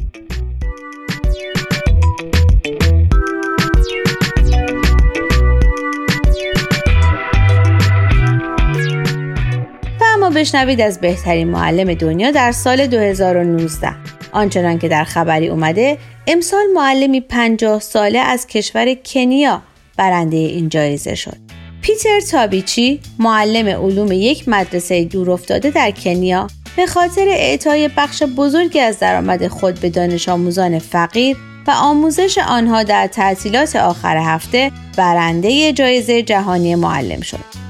بشنوید 10.29 10.81
از 10.81 10.99
بهترین 10.99 11.47
معلم 11.47 11.93
دنیا 11.93 12.31
در 12.31 12.51
سال 12.51 12.87
2019 12.87 13.95
آنچنان 14.31 14.79
که 14.79 14.87
در 14.87 15.03
خبری 15.03 15.47
اومده 15.47 15.97
امسال 16.27 16.65
معلمی 16.75 17.21
50 17.21 17.79
ساله 17.79 18.19
از 18.19 18.47
کشور 18.47 18.93
کنیا 18.93 19.61
برنده 19.97 20.37
این 20.37 20.69
جایزه 20.69 21.15
شد 21.15 21.37
پیتر 21.81 22.19
تابیچی 22.31 22.99
معلم 23.19 23.67
علوم 23.67 24.11
یک 24.11 24.49
مدرسه 24.49 25.03
دورافتاده 25.03 25.69
در 25.69 25.91
کنیا 25.91 26.47
به 26.75 26.85
خاطر 26.85 27.25
اعطای 27.27 27.89
بخش 27.97 28.23
بزرگی 28.23 28.79
از 28.79 28.99
درآمد 28.99 29.47
خود 29.47 29.79
به 29.79 29.89
دانش 29.89 30.29
آموزان 30.29 30.79
فقیر 30.79 31.37
و 31.67 31.71
آموزش 31.71 32.37
آنها 32.37 32.83
در 32.83 33.07
تعطیلات 33.07 33.75
آخر 33.75 34.17
هفته 34.17 34.71
برنده 34.97 35.73
جایزه 35.73 36.23
جهانی 36.23 36.75
معلم 36.75 37.21
شد. 37.21 37.68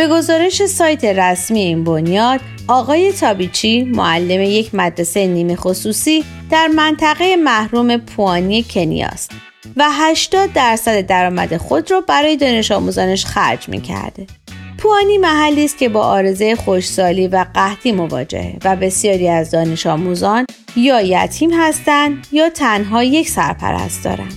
به 0.00 0.08
گزارش 0.08 0.66
سایت 0.66 1.04
رسمی 1.04 1.60
این 1.60 1.84
بنیاد 1.84 2.40
آقای 2.68 3.12
تابیچی 3.12 3.84
معلم 3.84 4.42
یک 4.42 4.74
مدرسه 4.74 5.26
نیمه 5.26 5.56
خصوصی 5.56 6.24
در 6.50 6.66
منطقه 6.66 7.36
محروم 7.36 7.96
پوانی 7.96 8.62
کنیاست 8.70 9.30
و 9.76 9.88
80 9.90 10.52
درصد 10.52 11.06
درآمد 11.06 11.56
خود 11.56 11.90
را 11.90 12.00
برای 12.00 12.36
دانش 12.36 12.72
آموزانش 12.72 13.24
خرج 13.24 13.68
می 13.68 13.80
کرده. 13.80 14.26
پوانی 14.78 15.18
محلی 15.18 15.64
است 15.64 15.78
که 15.78 15.88
با 15.88 16.00
آرزه 16.02 16.56
خوشسالی 16.56 17.28
و 17.28 17.46
قحطی 17.54 17.92
مواجهه 17.92 18.56
و 18.64 18.76
بسیاری 18.76 19.28
از 19.28 19.50
دانش 19.50 19.86
آموزان 19.86 20.46
یا 20.76 21.00
یتیم 21.00 21.50
هستند 21.52 22.26
یا 22.32 22.48
تنها 22.48 23.04
یک 23.04 23.28
سرپرست 23.28 24.04
دارند. 24.04 24.34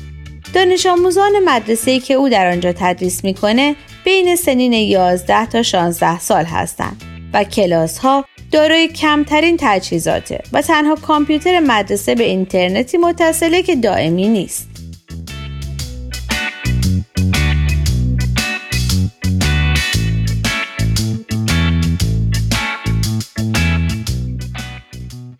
دانش 0.54 0.86
آموزان 0.86 1.32
مدرسه 1.46 2.00
که 2.00 2.14
او 2.14 2.30
در 2.30 2.52
آنجا 2.52 2.74
تدریس 2.74 3.24
می‌کنه 3.24 3.76
بین 4.06 4.36
سنین 4.36 4.74
11 4.74 5.46
تا 5.46 5.64
16 5.64 6.20
سال 6.20 6.46
هستند 6.46 7.04
و 7.34 7.44
کلاس 7.44 7.98
ها 7.98 8.26
دارای 8.52 8.88
کمترین 8.88 9.58
تجهیزاته 9.60 10.42
و 10.54 10.62
تنها 10.62 10.96
کامپیوتر 10.96 11.60
مدرسه 11.60 12.16
به 12.16 12.24
اینترنتی 12.24 12.98
متصله 12.98 13.64
که 13.64 13.76
دائمی 13.76 14.28
نیست. 14.28 14.70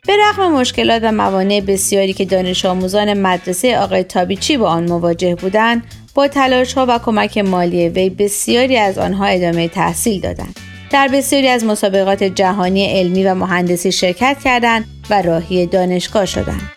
به 0.08 0.14
رغم 0.18 0.52
مشکلات 0.52 1.04
و 1.04 1.12
موانع 1.12 1.62
بسیاری 1.62 2.14
که 2.14 2.26
دانش 2.26 2.66
آموزان 2.66 3.14
مدرسه 3.14 3.78
آقای 3.78 4.04
تابیچی 4.04 4.58
با 4.58 4.70
آن 4.70 4.90
مواجه 4.90 5.36
بودند 5.36 5.84
با 6.16 6.28
تلاش 6.28 6.74
ها 6.74 6.86
و 6.90 7.00
کمک 7.00 7.38
مالی 7.38 7.90
وی 7.90 8.10
بسیاری 8.10 8.78
از 8.78 8.98
آنها 8.98 9.26
ادامه 9.26 9.68
تحصیل 9.68 10.22
دادند. 10.22 10.60
در 10.90 11.08
بسیاری 11.08 11.48
از 11.48 11.66
مسابقات 11.66 12.24
جهانی 12.24 12.86
علمی 12.86 13.24
و 13.24 13.34
مهندسی 13.34 13.92
شرکت 13.92 14.38
کردند 14.44 14.86
و 15.10 15.22
راهی 15.22 15.66
دانشگاه 15.66 16.26
شدند. 16.26 16.72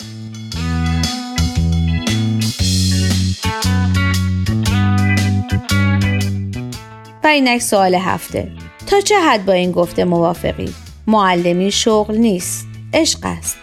و 7.24 7.26
اینک 7.26 7.62
سوال 7.62 7.94
هفته. 7.94 8.48
تا 8.86 9.00
چه 9.00 9.14
حد 9.20 9.44
با 9.44 9.52
این 9.52 9.72
گفته 9.72 10.04
موافقی؟ 10.04 10.74
معلمی 11.06 11.72
شغل 11.72 12.16
نیست 12.16 12.66
عشق 12.94 13.18
است. 13.22 13.56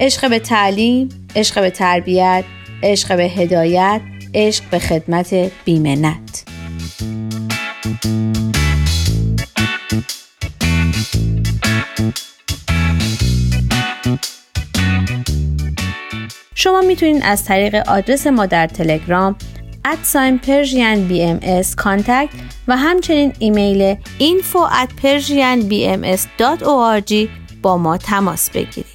عشق 0.00 0.30
به 0.30 0.38
تعلیم 0.38 1.08
عشق 1.36 1.60
به 1.60 1.70
تربیت 1.70 2.44
عشق 2.82 3.16
به 3.16 3.24
هدایت 3.24 4.00
عشق 4.34 4.64
به 4.70 4.78
خدمت 4.78 5.34
بی‌منت 5.64 6.44
شما 16.54 16.80
می‌تونید 16.80 17.22
از 17.24 17.44
طریق 17.44 17.74
آدرس 17.74 18.26
ما 18.26 18.46
در 18.46 18.66
تلگرام 18.66 19.36
at 19.84 20.38
sign 20.38 21.08
Persian 21.08 21.22
BM 21.22 21.40
و 22.68 22.76
همچنین 22.76 23.32
ایمیل 23.38 23.96
info 24.18 24.58
at 24.58 24.88
Persian 25.02 25.60
BM 25.68 26.02
با 27.62 27.76
ما 27.76 27.96
تماس 27.96 28.50
بگیرید. 28.50 28.94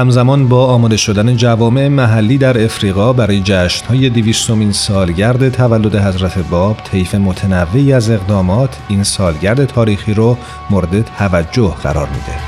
همزمان 0.00 0.48
با 0.48 0.66
آماده 0.66 0.96
شدن 0.96 1.36
جوامع 1.36 1.88
محلی 1.88 2.38
در 2.38 2.64
افریقا 2.64 3.12
برای 3.12 3.40
جشنهای 3.44 4.10
دویستمین 4.10 4.72
سالگرد 4.72 5.48
تولد 5.48 5.96
حضرت 5.96 6.38
باب 6.38 6.76
طیف 6.76 7.14
متنوعی 7.14 7.92
از 7.92 8.10
اقدامات 8.10 8.76
این 8.88 9.02
سالگرد 9.02 9.64
تاریخی 9.64 10.14
رو 10.14 10.38
مورد 10.70 11.04
توجه 11.18 11.74
قرار 11.82 12.08
میده. 12.08 12.38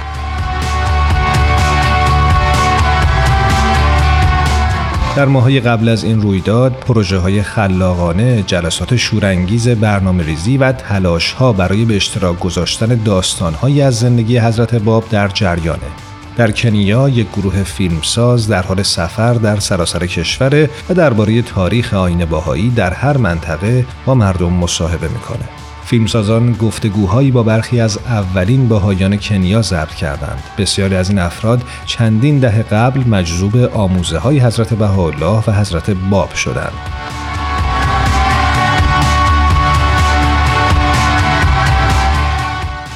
در 5.16 5.24
ماهای 5.24 5.60
قبل 5.60 5.88
از 5.88 6.04
این 6.04 6.22
رویداد 6.22 6.72
پروژه 6.72 7.18
های 7.18 7.42
خلاقانه، 7.42 8.42
جلسات 8.42 8.96
شورانگیز 8.96 9.68
برنامه 9.68 10.24
ریزی 10.24 10.56
و 10.56 10.72
تلاش 10.72 11.32
ها 11.32 11.52
برای 11.52 11.84
به 11.84 11.96
اشتراک 11.96 12.38
گذاشتن 12.38 12.94
داستان 13.04 13.54
از 13.82 13.98
زندگی 13.98 14.38
حضرت 14.38 14.74
باب 14.74 15.04
در 15.10 15.28
جریانه. 15.28 16.11
در 16.36 16.50
کنیا 16.50 17.08
یک 17.08 17.28
گروه 17.28 17.62
فیلمساز 17.62 18.48
در 18.48 18.62
حال 18.62 18.82
سفر 18.82 19.34
در 19.34 19.60
سراسر 19.60 20.06
کشور 20.06 20.68
و 20.90 20.94
درباره 20.94 21.42
تاریخ 21.42 21.94
آین 21.94 22.24
باهایی 22.24 22.70
در 22.70 22.92
هر 22.92 23.16
منطقه 23.16 23.86
با 24.06 24.14
مردم 24.14 24.52
مصاحبه 24.52 25.08
می‌کنه. 25.08 25.48
فیلمسازان 25.84 26.52
گفتگوهایی 26.52 27.30
با 27.30 27.42
برخی 27.42 27.80
از 27.80 27.98
اولین 28.06 28.68
باهایان 28.68 29.16
کنیا 29.16 29.62
ضبط 29.62 29.94
کردند. 29.94 30.42
بسیاری 30.58 30.94
از 30.94 31.10
این 31.10 31.18
افراد 31.18 31.62
چندین 31.86 32.38
دهه 32.38 32.62
قبل 32.62 33.08
مجذوب 33.08 33.56
آموزه 33.56 34.18
های 34.18 34.38
حضرت 34.38 34.74
بهاءالله 34.74 35.44
و 35.46 35.52
حضرت 35.52 35.90
باب 35.90 36.34
شدند. 36.34 37.21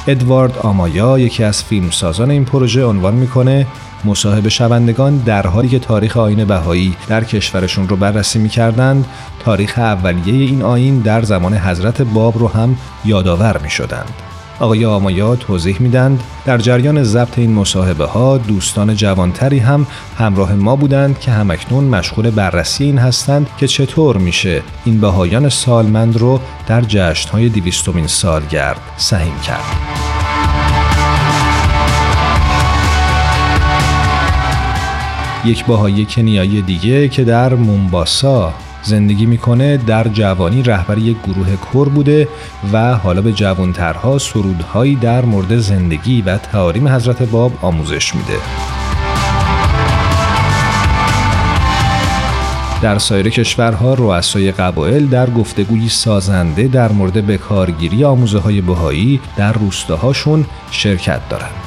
ادوارد 0.07 0.57
آمایا 0.57 1.19
یکی 1.19 1.43
از 1.43 1.63
فیلمسازان 1.63 2.31
این 2.31 2.45
پروژه 2.45 2.85
عنوان 2.85 3.13
می‌کنه 3.13 3.67
مصاحبه 4.05 4.49
شوندگان 4.49 5.17
در 5.17 5.47
حالی 5.47 5.67
که 5.67 5.79
تاریخ 5.79 6.17
آین 6.17 6.45
بهایی 6.45 6.95
در 7.07 7.23
کشورشون 7.23 7.87
رو 7.87 7.95
بررسی 7.95 8.39
می‌کردند 8.39 9.05
تاریخ 9.39 9.73
اولیه 9.77 10.45
این 10.45 10.61
آین 10.61 10.99
در 10.99 11.21
زمان 11.21 11.53
حضرت 11.53 12.01
باب 12.01 12.37
رو 12.37 12.47
هم 12.47 12.77
یادآور 13.05 13.57
می‌شدند. 13.57 14.26
آقای 14.59 14.85
آمایا 14.85 15.35
توضیح 15.35 15.81
میدند 15.81 16.23
در 16.45 16.57
جریان 16.57 17.03
ضبط 17.03 17.39
این 17.39 17.53
مصاحبه 17.53 18.05
ها 18.05 18.37
دوستان 18.37 18.95
جوانتری 18.95 19.59
هم 19.59 19.87
همراه 20.17 20.53
ما 20.53 20.75
بودند 20.75 21.19
که 21.19 21.31
همکنون 21.31 21.83
مشغول 21.83 22.29
بررسی 22.29 22.83
این 22.83 22.97
هستند 22.97 23.49
که 23.57 23.67
چطور 23.67 24.17
میشه 24.17 24.63
این 24.85 25.01
بهایان 25.01 25.49
سالمند 25.49 26.17
رو 26.17 26.39
در 26.67 26.81
جشن 26.81 27.29
های 27.29 27.49
دیویستومین 27.49 28.07
سالگرد 28.07 28.81
سهیم 28.97 29.39
کرد. 29.39 29.65
یک 35.45 35.65
باهای 35.65 36.05
کنیایی 36.05 36.61
دیگه 36.61 37.07
که 37.07 37.23
در 37.23 37.53
مونباسا 37.53 38.53
زندگی 38.87 39.25
می‌کنه 39.25 39.77
در 39.77 40.07
جوانی 40.07 40.63
رهبر 40.63 40.97
یک 40.97 41.17
گروه 41.23 41.55
کور 41.55 41.89
بوده 41.89 42.27
و 42.73 42.95
حالا 42.95 43.21
به 43.21 43.31
جوانترها 43.33 44.17
سرودهایی 44.17 44.95
در 44.95 45.25
مورد 45.25 45.57
زندگی 45.57 46.21
و 46.21 46.37
تعاریم 46.37 46.87
حضرت 46.87 47.23
باب 47.23 47.51
آموزش 47.61 48.15
میده 48.15 48.37
در 52.81 52.97
سایر 52.97 53.29
کشورها 53.29 53.93
رؤسای 53.93 54.51
قبایل 54.51 55.07
در 55.07 55.29
گفتگوی 55.29 55.89
سازنده 55.89 56.67
در 56.67 56.91
مورد 56.91 57.27
بکارگیری 57.27 58.03
آموزه 58.03 58.39
های 58.39 58.61
بهایی 58.61 59.19
در 59.37 59.53
روستاهاشون 59.53 60.45
شرکت 60.71 61.29
دارند. 61.29 61.66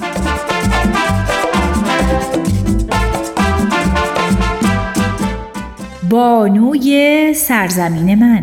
بانوی 6.11 7.33
سرزمین 7.33 8.15
من 8.15 8.41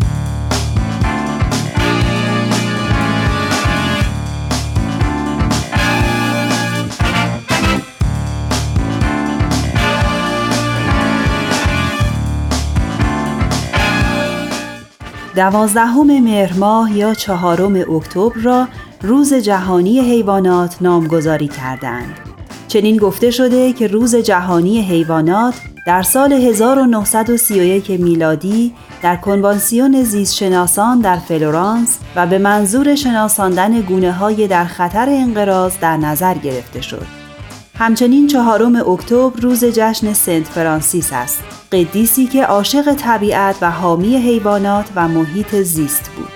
دوازدهم 15.36 16.06
مهر 16.06 16.52
ماه 16.52 16.96
یا 16.96 17.14
چهارم 17.14 17.76
اکتبر 17.76 18.40
را 18.42 18.68
روز 19.02 19.34
جهانی 19.34 20.00
حیوانات 20.00 20.76
نامگذاری 20.80 21.48
کردند. 21.48 22.20
چنین 22.68 22.96
گفته 22.96 23.30
شده 23.30 23.72
که 23.72 23.86
روز 23.86 24.16
جهانی 24.16 24.80
حیوانات 24.80 25.54
در 25.88 26.02
سال 26.02 26.32
1931 26.32 27.90
میلادی 27.90 28.74
در 29.02 29.16
کنوانسیون 29.16 30.02
زیستشناسان 30.02 31.00
در 31.00 31.16
فلورانس 31.16 31.98
و 32.16 32.26
به 32.26 32.38
منظور 32.38 32.94
شناساندن 32.94 33.80
گونه 33.80 34.12
های 34.12 34.46
در 34.46 34.64
خطر 34.64 35.08
انقراض 35.08 35.78
در 35.78 35.96
نظر 35.96 36.34
گرفته 36.34 36.80
شد. 36.80 37.06
همچنین 37.78 38.26
چهارم 38.26 38.90
اکتبر 38.90 39.40
روز 39.40 39.64
جشن 39.64 40.12
سنت 40.12 40.44
فرانسیس 40.44 41.12
است. 41.12 41.42
قدیسی 41.72 42.26
که 42.26 42.44
عاشق 42.44 42.94
طبیعت 42.94 43.56
و 43.60 43.70
حامی 43.70 44.16
حیوانات 44.16 44.86
و 44.96 45.08
محیط 45.08 45.54
زیست 45.54 46.10
بود. 46.16 46.28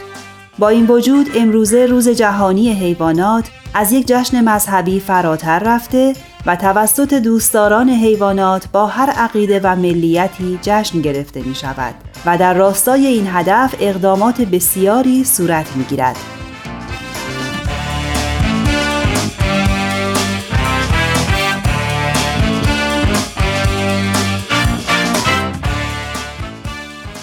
با 0.58 0.68
این 0.68 0.86
وجود 0.86 1.30
امروزه 1.34 1.86
روز 1.86 2.08
جهانی 2.08 2.72
حیوانات 2.72 3.50
از 3.74 3.92
یک 3.92 4.06
جشن 4.06 4.44
مذهبی 4.44 5.00
فراتر 5.00 5.58
رفته 5.58 6.14
و 6.46 6.56
توسط 6.56 7.14
دوستداران 7.14 7.88
حیوانات 7.88 8.68
با 8.72 8.86
هر 8.86 9.10
عقیده 9.10 9.60
و 9.64 9.76
ملیتی 9.76 10.58
جشن 10.62 11.00
گرفته 11.00 11.42
می 11.42 11.54
شود. 11.54 11.94
و 12.26 12.38
در 12.38 12.54
راستای 12.54 13.06
این 13.06 13.26
هدف 13.30 13.74
اقدامات 13.80 14.40
بسیاری 14.40 15.24
صورت 15.24 15.76
می 15.76 15.84
گیرد. 15.84 16.16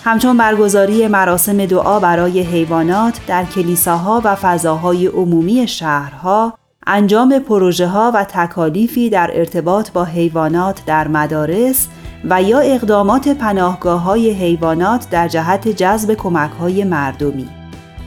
همچون 0.04 0.38
برگزاری 0.38 1.08
مراسم 1.08 1.66
دعا 1.66 2.00
برای 2.00 2.40
حیوانات 2.40 3.20
در 3.28 3.46
کلیساها 3.46 4.22
و 4.24 4.36
فضاهای 4.36 5.08
عمومی 5.08 5.68
شهرها، 5.68 6.54
انجام 6.92 7.40
پروژه 7.40 7.88
ها 7.88 8.12
و 8.16 8.24
تکالیفی 8.24 9.10
در 9.10 9.32
ارتباط 9.34 9.92
با 9.92 10.04
حیوانات 10.04 10.86
در 10.86 11.08
مدارس 11.08 11.88
و 12.30 12.44
یا 12.44 12.60
اقدامات 12.60 13.28
پناهگاه 13.28 14.02
های 14.02 14.30
حیوانات 14.32 15.10
در 15.10 15.28
جهت 15.28 15.68
جذب 15.68 16.14
کمک 16.14 16.52
های 16.52 16.84
مردمی. 16.84 17.50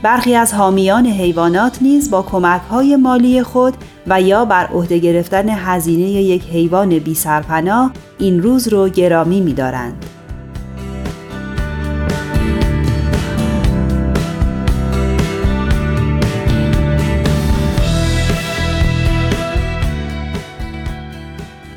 برخی 0.03 0.35
از 0.35 0.53
حامیان 0.53 1.05
حیوانات 1.05 1.81
نیز 1.81 2.11
با 2.11 2.21
کمک 2.21 2.61
های 2.61 2.95
مالی 2.95 3.43
خود 3.43 3.73
و 4.07 4.21
یا 4.21 4.45
بر 4.45 4.67
عهده 4.67 4.97
گرفتن 4.97 5.49
هزینه 5.49 6.09
یک 6.09 6.43
حیوان 6.43 6.99
بی 6.99 7.15
سرپناه 7.15 7.91
این 8.19 8.41
روز 8.41 8.67
رو 8.67 8.89
گرامی 8.89 9.41
می 9.41 9.53
دارند. 9.53 10.05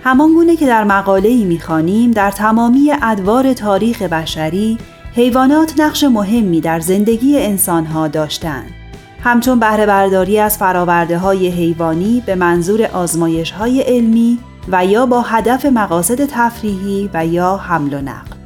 همان 0.06 0.34
گونه 0.34 0.56
که 0.56 0.66
در 0.66 0.84
مقاله 0.84 1.28
ای 1.28 1.44
می‌خوانیم 1.44 2.10
در 2.10 2.30
تمامی 2.30 2.92
ادوار 3.02 3.52
تاریخ 3.52 4.02
بشری 4.02 4.78
حیوانات 5.14 5.80
نقش 5.80 6.04
مهمی 6.04 6.60
در 6.60 6.80
زندگی 6.80 7.38
انسانها 7.38 8.08
داشتند. 8.08 8.70
همچون 9.22 9.58
بهره 9.58 9.86
برداری 9.86 10.38
از 10.38 10.58
فراورده 10.58 11.18
های 11.18 11.48
حیوانی 11.48 12.22
به 12.26 12.34
منظور 12.34 12.82
آزمایش 12.82 13.50
های 13.50 13.80
علمی 13.80 14.38
و 14.68 14.86
یا 14.86 15.06
با 15.06 15.20
هدف 15.20 15.66
مقاصد 15.66 16.24
تفریحی 16.24 17.10
و 17.14 17.26
یا 17.26 17.56
حمل 17.56 17.94
و 17.94 18.00
نقل. 18.00 18.36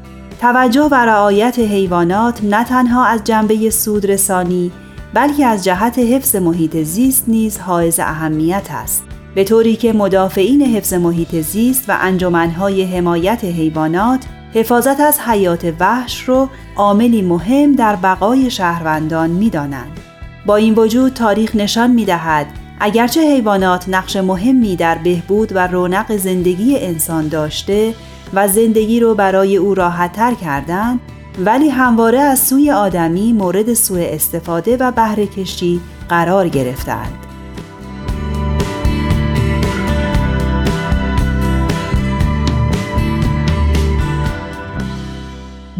توجه 0.40 0.88
و 0.90 0.94
رعایت 0.94 1.58
حیوانات 1.58 2.44
نه 2.44 2.64
تنها 2.64 3.04
از 3.04 3.24
جنبه 3.24 3.70
سودرسانی 3.70 4.72
بلکه 5.14 5.46
از 5.46 5.64
جهت 5.64 5.98
حفظ 5.98 6.36
محیط 6.36 6.76
زیست 6.76 7.24
نیز 7.28 7.58
حائز 7.58 8.00
اهمیت 8.00 8.66
است. 8.70 9.19
به 9.34 9.44
طوری 9.44 9.76
که 9.76 9.92
مدافعین 9.92 10.62
حفظ 10.62 10.94
محیط 10.94 11.34
زیست 11.34 11.84
و 11.88 11.98
انجمنهای 12.00 12.84
حمایت 12.84 13.44
حیوانات 13.44 14.24
حفاظت 14.54 15.00
از 15.00 15.20
حیات 15.20 15.74
وحش 15.80 16.22
رو 16.22 16.48
عاملی 16.76 17.22
مهم 17.22 17.72
در 17.72 17.96
بقای 17.96 18.50
شهروندان 18.50 19.30
می 19.30 19.50
دانند. 19.50 20.00
با 20.46 20.56
این 20.56 20.74
وجود 20.74 21.12
تاریخ 21.12 21.56
نشان 21.56 21.90
می 21.90 22.04
دهد 22.04 22.46
اگرچه 22.80 23.20
حیوانات 23.20 23.88
نقش 23.88 24.16
مهمی 24.16 24.76
در 24.76 24.98
بهبود 24.98 25.52
و 25.56 25.66
رونق 25.66 26.16
زندگی 26.16 26.78
انسان 26.78 27.28
داشته 27.28 27.94
و 28.34 28.48
زندگی 28.48 29.00
رو 29.00 29.14
برای 29.14 29.56
او 29.56 29.74
راحتتر 29.74 30.34
کردند 30.34 31.00
ولی 31.44 31.68
همواره 31.68 32.18
از 32.20 32.38
سوی 32.38 32.70
آدمی 32.70 33.32
مورد 33.32 33.74
سوء 33.74 34.06
استفاده 34.08 34.76
و 34.76 34.92
بهره 34.92 35.26
کشی 35.26 35.80
قرار 36.08 36.48
گرفتند. 36.48 37.29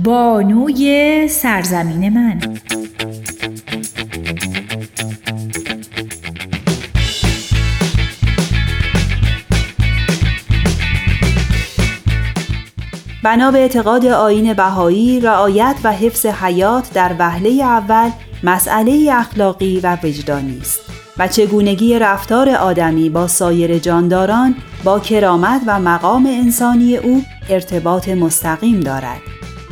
بانوی 0.05 1.29
سرزمین 1.29 2.09
من. 2.09 2.41
بنا 13.25 13.51
به 13.51 13.59
اعتقاد 13.59 14.07
آین 14.07 14.55
بهایی 14.55 15.21
رعایت 15.21 15.77
و 15.85 15.93
حفظ 15.93 16.27
حیات 16.27 16.93
در 16.93 17.15
وهله 17.19 17.65
اول 17.65 18.11
مسئله 18.43 19.09
اخلاقی 19.13 19.81
و 19.81 19.97
وجدانی 20.03 20.59
است 20.61 20.81
و 21.19 21.29
چگونگی 21.29 21.99
رفتار 21.99 22.49
آدمی 22.49 23.11
با 23.11 23.27
سایر 23.27 23.79
جانداران 23.79 24.55
با 24.85 25.01
کرامت 25.01 25.61
و 25.67 25.81
مقام 25.81 26.27
انسانی 26.27 26.97
او 26.97 27.23
ارتباط 27.51 28.09
مستقیم 28.09 28.81
دارد. 28.81 29.21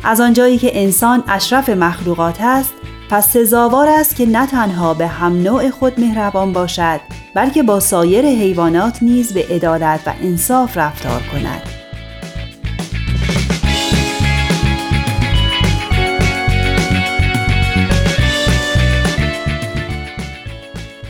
از 0.03 0.21
آنجایی 0.21 0.57
که 0.57 0.81
انسان 0.81 1.23
اشرف 1.27 1.69
مخلوقات 1.69 2.37
است 2.41 2.73
پس 3.09 3.33
سزاوار 3.33 3.87
است 3.89 4.15
که 4.15 4.25
نه 4.25 4.47
تنها 4.47 4.93
به 4.93 5.07
هم 5.07 5.43
نوع 5.43 5.69
خود 5.69 5.99
مهربان 5.99 6.53
باشد 6.53 6.99
بلکه 7.35 7.63
با 7.63 7.79
سایر 7.79 8.25
حیوانات 8.25 9.03
نیز 9.03 9.33
به 9.33 9.45
عدالت 9.49 9.99
و 10.05 10.13
انصاف 10.21 10.77
رفتار 10.77 11.21
کند. 11.31 11.61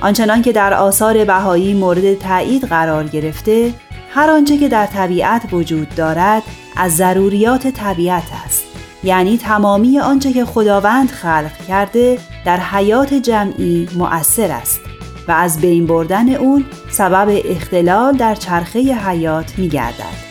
آنچنان 0.02 0.42
که 0.42 0.52
در 0.52 0.74
آثار 0.74 1.26
بهایی 1.26 1.74
مورد 1.74 2.14
تایید 2.14 2.64
قرار 2.64 3.08
گرفته 3.08 3.74
هر 4.14 4.30
آنچه 4.30 4.58
که 4.58 4.70
در 4.70 4.86
طبیعت 4.86 5.42
وجود 5.52 5.96
دارد 5.96 6.44
از 6.78 6.96
ضروریات 6.96 7.68
طبیعت 7.68 8.24
است. 8.46 8.69
یعنی 9.04 9.38
تمامی 9.38 10.00
آنچه 10.00 10.34
که 10.34 10.46
خداوند 10.46 11.10
خلق 11.10 11.58
کرده 11.68 12.20
در 12.46 12.60
حیات 12.60 13.14
جمعی 13.14 13.90
مؤثر 13.96 14.52
است 14.52 14.82
و 15.28 15.32
از 15.32 15.62
بین 15.62 15.88
بردن 15.88 16.36
اون 16.36 16.66
سبب 16.92 17.42
اختلال 17.46 18.18
در 18.18 18.36
چرخه 18.36 18.80
حیات 18.80 19.60
می 19.60 19.70
گردد. 19.70 20.30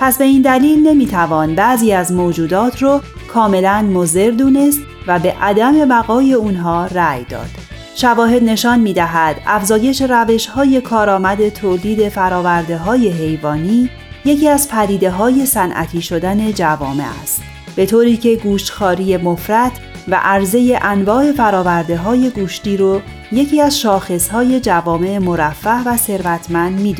پس 0.00 0.18
به 0.18 0.24
این 0.24 0.42
دلیل 0.42 0.88
نمی‌توان 0.88 1.54
بعضی 1.54 1.92
از 1.92 2.12
موجودات 2.12 2.82
رو 2.82 3.00
کاملا 3.28 3.82
مضر 3.82 4.30
دونست 4.30 4.80
و 5.06 5.18
به 5.18 5.34
عدم 5.40 5.88
بقای 5.88 6.34
اونها 6.34 6.86
رأی 6.86 7.24
داد. 7.24 7.57
شواهد 8.00 8.42
نشان 8.44 8.80
می 8.80 8.92
دهد 8.92 9.40
افزایش 9.46 10.02
روش 10.02 10.46
های 10.46 10.80
کارآمد 10.80 11.48
تولید 11.48 12.08
فراورده 12.08 12.76
های 12.76 13.08
حیوانی 13.08 13.90
یکی 14.24 14.48
از 14.48 14.68
پدیده 14.68 15.10
های 15.10 15.46
صنعتی 15.46 16.02
شدن 16.02 16.52
جوامع 16.52 17.04
است 17.22 17.42
به 17.76 17.86
طوری 17.86 18.16
که 18.16 18.36
گوشتخاری 18.36 19.16
مفرد 19.16 19.72
و 20.08 20.20
عرضه 20.22 20.78
انواع 20.82 21.32
فراورده 21.32 21.96
های 21.96 22.30
گوشتی 22.30 22.76
رو 22.76 23.00
یکی 23.32 23.60
از 23.60 23.80
شاخص 23.80 24.28
های 24.28 24.60
جوامع 24.60 25.18
مرفه 25.18 25.82
و 25.84 25.96
ثروتمند 25.96 26.80
می. 26.80 26.96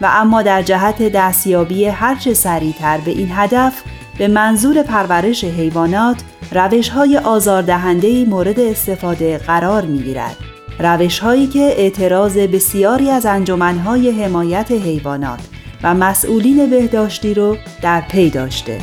و 0.00 0.08
اما 0.12 0.42
در 0.42 0.62
جهت 0.62 1.02
دستیابی 1.02 1.84
هرچه 1.86 2.34
سریعتر 2.34 2.98
به 2.98 3.10
این 3.10 3.28
هدف 3.32 3.82
به 4.20 4.28
منظور 4.28 4.82
پرورش 4.82 5.44
حیوانات 5.44 6.16
روش 6.52 6.88
های 6.88 7.16
آزاردهنده 7.16 8.24
مورد 8.24 8.60
استفاده 8.60 9.38
قرار 9.38 9.84
می 9.84 9.98
گیرد. 9.98 10.36
روش 10.78 11.18
هایی 11.18 11.46
که 11.46 11.60
اعتراض 11.60 12.38
بسیاری 12.38 13.10
از 13.10 13.26
انجمنهای 13.26 14.10
حمایت 14.10 14.70
حیوانات 14.72 15.40
و 15.82 15.94
مسئولین 15.94 16.70
بهداشتی 16.70 17.34
رو 17.34 17.56
در 17.82 18.00
پی 18.00 18.30
داشته. 18.30 18.78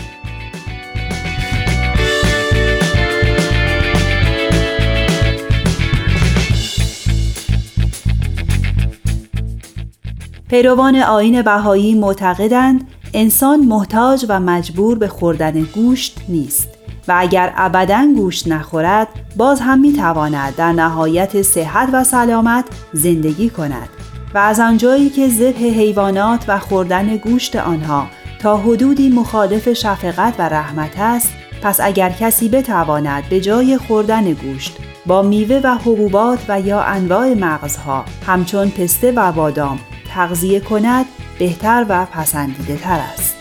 پیروان 10.50 10.96
آین 10.96 11.42
بهایی 11.42 11.96
معتقدند 11.96 12.88
انسان 13.14 13.60
محتاج 13.60 14.26
و 14.30 14.40
مجبور 14.40 14.98
به 14.98 15.08
خوردن 15.08 15.62
گوشت 15.62 16.22
نیست 16.30 16.70
و 17.08 17.14
اگر 17.18 17.54
ابدا 17.56 18.08
گوشت 18.16 18.48
نخورد 18.48 19.08
باز 19.38 19.60
هم 19.60 19.80
می 19.80 19.94
تواند 19.94 20.56
در 20.56 20.72
نهایت 20.72 21.42
صحت 21.42 21.90
و 21.94 22.04
سلامت 22.04 22.66
زندگی 22.94 23.50
کند 23.50 23.90
و 24.34 24.38
از 24.38 24.60
آنجایی 24.60 25.10
که 25.10 25.30
ذبح 25.30 25.60
حیوانات 25.60 26.46
و 26.48 26.60
خوردن 26.60 27.18
گوشت 27.18 27.56
آنها 27.56 28.08
تا 28.40 28.58
حدودی 28.58 29.10
مخالف 29.10 29.74
شفقت 29.74 30.34
و 30.40 30.42
رحمت 30.42 31.00
است 31.00 31.30
پس 31.62 31.80
اگر 31.80 32.10
کسی 32.10 32.50
بتواند 32.50 33.30
به 33.30 33.42
جای 33.42 33.78
خوردن 33.78 34.34
گوشت 34.34 34.78
با 35.06 35.22
میوه 35.22 35.62
و 35.64 35.76
حبوبات 35.76 36.40
و 36.50 36.62
یا 36.62 36.82
انواع 36.82 37.34
مغزها 37.34 38.06
همچون 38.28 38.70
پسته 38.70 39.12
و 39.12 39.32
بادام 39.32 39.80
تغذیه 40.14 40.60
کند 40.60 41.06
بهتر 41.40 41.86
و 41.90 42.06
پسندیده 42.06 42.78
تر 42.78 43.00
است. 43.14 43.38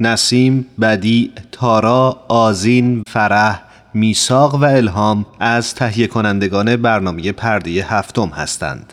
نسیم، 0.00 0.66
بدی، 0.80 1.32
تارا، 1.52 2.24
آزین، 2.28 3.02
فرح، 3.06 3.62
میساق 3.94 4.54
و 4.54 4.64
الهام 4.64 5.26
از 5.40 5.74
تهیه 5.74 6.06
کنندگان 6.06 6.76
برنامه 6.76 7.32
پرده 7.32 7.70
هفتم 7.70 8.28
هستند. 8.28 8.92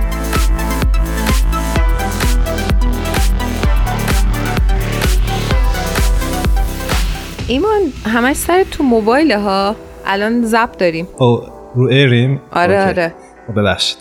ایمان 7.51 7.81
همش 8.05 8.35
سر 8.35 8.63
تو 8.71 8.83
موبایل 8.83 9.31
ها. 9.31 9.75
الان 10.05 10.45
زب 10.45 10.71
داریم. 10.71 11.07
او 11.17 11.41
رو 11.75 11.87
ایریم؟ 11.87 12.41
آره 12.51 12.87
آره. 12.87 13.13
ببخشید. 13.57 13.97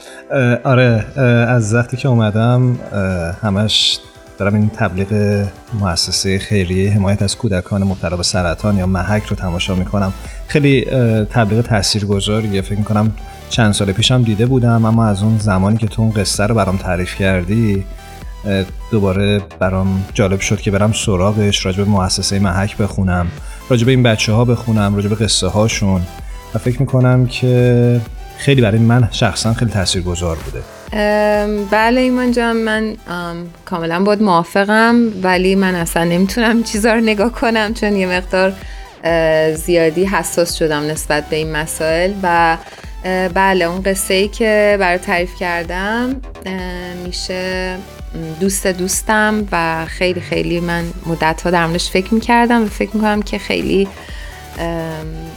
آره 0.64 1.04
از 1.48 1.74
وقتی 1.74 1.96
که 1.96 2.08
اومدم 2.08 2.78
همش 3.42 3.98
دارم 4.38 4.54
این 4.54 4.70
تبلیغ 4.76 5.44
مؤسسه 5.80 6.38
خیریه 6.38 6.90
حمایت 6.90 7.22
از 7.22 7.36
کودکان 7.36 7.82
مبتلا 7.82 8.16
به 8.16 8.22
سرطان 8.22 8.76
یا 8.76 8.86
محک 8.86 9.24
رو 9.24 9.36
تماشا 9.36 9.74
می‌کنم. 9.74 10.12
خیلی 10.48 10.84
تبلیغ 11.30 11.60
تاثیرگذاریه 11.60 12.62
فکر 12.62 12.78
می‌کنم 12.78 13.12
چند 13.48 13.72
سال 13.72 13.92
پیشم 13.92 14.22
دیده 14.22 14.46
بودم 14.46 14.84
اما 14.84 15.06
از 15.06 15.22
اون 15.22 15.38
زمانی 15.38 15.76
که 15.76 15.86
تو 15.86 16.02
اون 16.02 16.10
قصه 16.10 16.46
رو 16.46 16.54
برام 16.54 16.76
تعریف 16.76 17.14
کردی 17.14 17.84
دوباره 18.90 19.40
برام 19.58 20.04
جالب 20.14 20.40
شد 20.40 20.60
که 20.60 20.70
برم 20.70 20.92
سراغش 20.92 21.66
راجب 21.66 21.88
مؤسسه 21.88 22.38
محک 22.38 22.76
بخونم 22.76 23.26
راجب 23.68 23.88
این 23.88 24.02
بچه 24.02 24.32
ها 24.32 24.44
بخونم 24.44 24.96
راجب 24.96 25.22
قصه 25.22 25.46
هاشون 25.46 26.02
و 26.54 26.58
فکر 26.58 26.80
می‌کنم 26.80 27.26
که 27.26 28.00
خیلی 28.38 28.60
برای 28.60 28.78
من 28.78 29.08
شخصا 29.10 29.54
خیلی 29.54 29.70
تاثیرگذار 29.70 30.36
بوده. 30.36 30.62
بله 31.70 32.00
ایمان 32.00 32.32
جان 32.32 32.56
من 32.56 32.96
کاملا 33.64 34.04
باید 34.04 34.22
موافقم 34.22 34.96
ولی 35.22 35.54
من 35.54 35.74
اصلا 35.74 36.04
نمی‌تونم 36.04 36.62
چیزا 36.62 36.92
رو 36.92 37.00
نگاه 37.00 37.32
کنم 37.32 37.74
چون 37.74 37.96
یه 37.96 38.06
مقدار 38.06 38.52
زیادی 39.54 40.04
حساس 40.04 40.54
شدم 40.54 40.82
نسبت 40.82 41.24
به 41.28 41.36
این 41.36 41.52
مسائل 41.52 42.12
و 42.22 42.56
بله 43.34 43.64
اون 43.64 43.82
قصه 43.82 44.14
ای 44.14 44.28
که 44.28 44.76
برای 44.80 44.98
تعریف 44.98 45.34
کردم 45.36 46.16
میشه 47.04 47.76
دوست 48.40 48.66
دوستم 48.66 49.46
و 49.52 49.86
خیلی 49.86 50.20
خیلی 50.20 50.60
من 50.60 50.84
مدت 51.06 51.42
ها 51.42 51.50
در 51.50 51.66
موردش 51.66 51.90
فکر 51.90 52.14
می‌کردم 52.14 52.62
و 52.62 52.66
فکر 52.66 52.90
می‌کنم 52.94 53.22
که 53.22 53.38
خیلی 53.38 53.88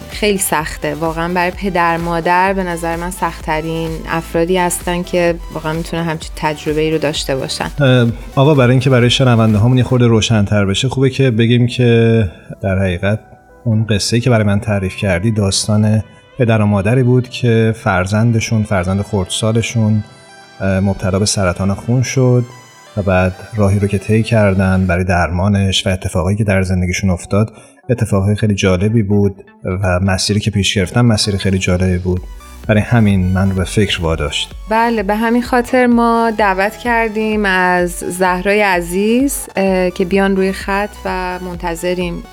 خیلی 0.09 0.37
سخته. 0.37 0.95
واقعا 0.95 1.33
برای 1.33 1.51
پدر 1.51 1.97
مادر 1.97 2.53
به 2.53 2.63
نظر 2.63 2.95
من 2.95 3.11
سختترین 3.11 3.89
افرادی 4.09 4.57
هستن 4.57 5.03
که 5.03 5.35
واقعا 5.53 5.73
می‌تونه 5.73 6.03
همچین 6.03 6.31
تجربه 6.35 6.81
ای 6.81 6.91
رو 6.91 6.97
داشته 6.97 7.35
باشن. 7.35 7.71
آقا 8.35 8.55
برای 8.55 8.71
اینکه 8.71 8.89
برای 8.89 9.09
شنونده 9.09 9.59
همون 9.59 9.77
یه 9.77 9.83
خورده 9.83 10.07
روشنتر 10.07 10.65
بشه 10.65 10.89
خوبه 10.89 11.09
که 11.09 11.31
بگیم 11.31 11.67
که 11.67 12.31
در 12.61 12.79
حقیقت 12.79 13.19
اون 13.63 13.85
قصه 13.85 14.19
که 14.19 14.29
برای 14.29 14.43
من 14.43 14.59
تعریف 14.59 14.95
کردی 14.95 15.31
داستان 15.31 16.03
پدر 16.37 16.61
و 16.61 16.65
مادری 16.65 17.03
بود 17.03 17.29
که 17.29 17.75
فرزندشون 17.83 18.63
فرزند 18.63 19.01
خردسالشون 19.01 20.03
مبتلا 20.61 21.19
به 21.19 21.25
سرطان 21.25 21.73
خون 21.73 22.03
شد. 22.03 22.45
و 22.97 23.01
بعد 23.01 23.33
راهی 23.55 23.79
رو 23.79 23.87
که 23.87 23.97
طی 23.97 24.23
کردن 24.23 24.87
برای 24.87 25.03
درمانش 25.03 25.87
و 25.87 25.89
اتفاقایی 25.89 26.37
که 26.37 26.43
در 26.43 26.61
زندگیشون 26.61 27.09
افتاد 27.09 27.53
اتفاقای 27.89 28.35
خیلی 28.35 28.55
جالبی 28.55 29.03
بود 29.03 29.35
و 29.63 29.99
مسیری 29.99 30.39
که 30.39 30.51
پیش 30.51 30.77
گرفتن 30.77 31.01
مسیر 31.01 31.37
خیلی 31.37 31.57
جالبی 31.57 31.97
بود. 31.97 32.21
برای 32.67 32.81
همین 32.81 33.25
من 33.25 33.49
رو 33.49 33.55
به 33.55 33.63
فکر 33.63 34.01
واداشت. 34.01 34.55
بله 34.69 35.03
به 35.03 35.15
همین 35.15 35.41
خاطر 35.41 35.85
ما 35.85 36.31
دعوت 36.37 36.77
کردیم 36.77 37.45
از 37.45 37.91
زهرای 37.91 38.61
عزیز 38.61 39.47
که 39.95 40.05
بیان 40.09 40.35
روی 40.35 40.51
خط 40.51 40.89
و 41.05 41.39
منتظریم. 41.39 42.23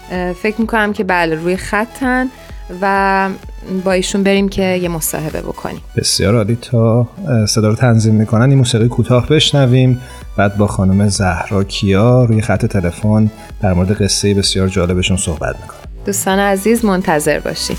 فکر 0.42 0.60
می‌کنم 0.60 0.92
که 0.92 1.04
بله 1.04 1.34
روی 1.34 1.56
خطن. 1.56 2.28
و 2.82 3.28
با 3.84 3.92
ایشون 3.92 4.22
بریم 4.22 4.48
که 4.48 4.62
یه 4.62 4.88
مصاحبه 4.88 5.40
بکنیم. 5.40 5.80
بسیار 5.96 6.34
عالی. 6.34 6.56
تا 6.56 7.08
صدا 7.48 7.68
رو 7.68 7.74
تنظیم 7.74 8.14
می‌کنن 8.14 8.42
این 8.42 8.58
موسیقی 8.58 8.88
کوتاه 8.88 9.26
بشنویم. 9.26 10.00
بعد 10.36 10.56
با 10.56 10.66
خانم 10.66 11.08
زهرا 11.08 11.64
کیا 11.64 12.24
روی 12.24 12.40
خط 12.40 12.66
تلفن 12.66 13.30
در 13.62 13.72
مورد 13.72 14.02
قصه 14.02 14.34
بسیار 14.34 14.68
جالبشون 14.68 15.16
صحبت 15.16 15.56
می‌کنیم 15.60 15.80
دوستان 16.06 16.38
عزیز 16.38 16.84
منتظر 16.84 17.40
باشید 17.40 17.78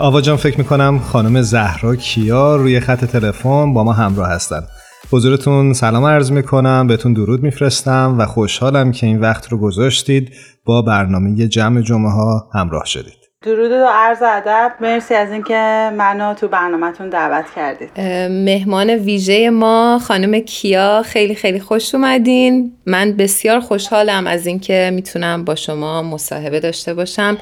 آوا 0.00 0.20
جان 0.20 0.36
فکر 0.36 0.58
می‌کنم 0.58 0.98
خانم 0.98 1.42
زهرا 1.42 1.96
کیا 1.96 2.56
روی 2.56 2.80
خط 2.80 3.04
تلفن 3.04 3.74
با 3.74 3.84
ما 3.84 3.92
همراه 3.92 4.28
هستند 4.28 4.68
حضورتون 5.12 5.72
سلام 5.72 6.04
عرض 6.04 6.32
می‌کنم 6.32 6.86
بهتون 6.86 7.12
درود 7.12 7.42
میفرستم 7.42 8.16
و 8.18 8.26
خوشحالم 8.26 8.92
که 8.92 9.06
این 9.06 9.20
وقت 9.20 9.48
رو 9.48 9.58
گذاشتید 9.58 10.32
با 10.64 10.82
برنامه 10.82 11.48
جمع 11.48 11.80
جمعه 11.80 12.10
ها 12.10 12.50
همراه 12.54 12.84
شدید. 12.84 13.14
درود 13.42 13.70
و 13.70 13.86
عرض 13.92 14.22
ادب. 14.22 14.72
مرسی 14.80 15.14
از 15.14 15.32
اینکه 15.32 15.90
منو 15.96 16.34
تو 16.34 16.48
برنامهتون 16.48 17.08
دعوت 17.08 17.44
کردید. 17.56 18.00
مهمان 18.30 18.90
ویژه 18.90 19.50
ما 19.50 20.00
خانم 20.02 20.38
کیا 20.40 21.02
خیلی 21.04 21.34
خیلی 21.34 21.60
خوش 21.60 21.94
اومدین. 21.94 22.72
من 22.86 23.12
بسیار 23.12 23.60
خوشحالم 23.60 24.26
از 24.26 24.46
اینکه 24.46 24.90
می‌تونم 24.94 25.44
با 25.44 25.54
شما 25.54 26.02
مصاحبه 26.02 26.60
داشته 26.60 26.94
باشم. 26.94 27.38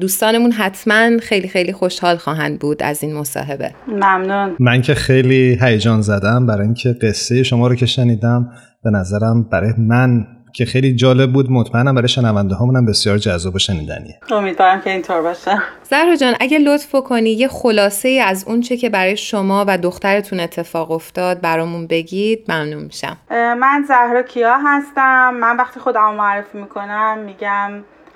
دوستانمون 0.00 0.52
حتما 0.52 1.18
خیلی 1.18 1.48
خیلی 1.48 1.72
خوشحال 1.72 2.16
خواهند 2.16 2.58
بود 2.58 2.82
از 2.82 3.02
این 3.02 3.14
مصاحبه. 3.14 3.70
ممنون. 3.88 4.56
من 4.60 4.82
که 4.82 4.94
خیلی 4.94 5.58
هیجان 5.60 6.00
زدم 6.00 6.46
برای 6.46 6.64
اینکه 6.64 6.92
قصه 7.02 7.42
شما 7.42 7.68
رو 7.68 7.74
که 7.74 7.86
شنیدم 7.86 8.50
به 8.84 8.90
نظرم 8.90 9.42
برای 9.42 9.72
من 9.78 10.26
که 10.54 10.64
خیلی 10.64 10.94
جالب 10.94 11.32
بود 11.32 11.50
مطمئنم 11.50 11.94
برای 11.94 12.08
شنونده 12.08 12.54
هامونم 12.54 12.86
بسیار 12.86 13.18
جذاب 13.18 13.54
و 13.54 13.58
شنیدنیه. 13.58 14.20
امیدوارم 14.30 14.80
که 14.80 14.90
اینطور 14.90 15.22
باشه. 15.22 15.58
زهرا 15.82 16.16
جان 16.16 16.34
اگه 16.40 16.58
لطف 16.58 16.94
کنی 16.94 17.30
یه 17.30 17.48
خلاصه 17.48 18.08
ای 18.08 18.20
از 18.20 18.44
اون 18.48 18.60
چه 18.60 18.76
که 18.76 18.88
برای 18.90 19.16
شما 19.16 19.64
و 19.68 19.78
دخترتون 19.78 20.40
اتفاق 20.40 20.90
افتاد 20.90 21.40
برامون 21.40 21.86
بگید 21.86 22.44
ممنون 22.48 22.82
میشم. 22.82 23.16
من 23.30 23.84
زهرا 23.88 24.22
کیا 24.22 24.58
هستم؟ 24.64 25.34
من 25.40 25.56
وقتی 25.56 25.80
خودم 25.80 26.14
معرفی 26.14 26.58
می‌کنم 26.58 27.18
میگم 27.26 27.70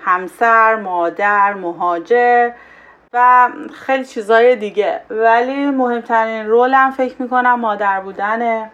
همسر 0.04 0.74
مادر 0.74 1.54
مهاجر 1.54 2.50
و 3.12 3.48
خیلی 3.72 4.04
چیزای 4.04 4.56
دیگه. 4.56 5.00
ولی 5.10 5.66
مهمترین 5.66 6.46
رولم 6.46 6.90
فکر 6.90 7.22
می‌کنم 7.22 7.60
مادر 7.60 8.00
بودنه 8.00 8.70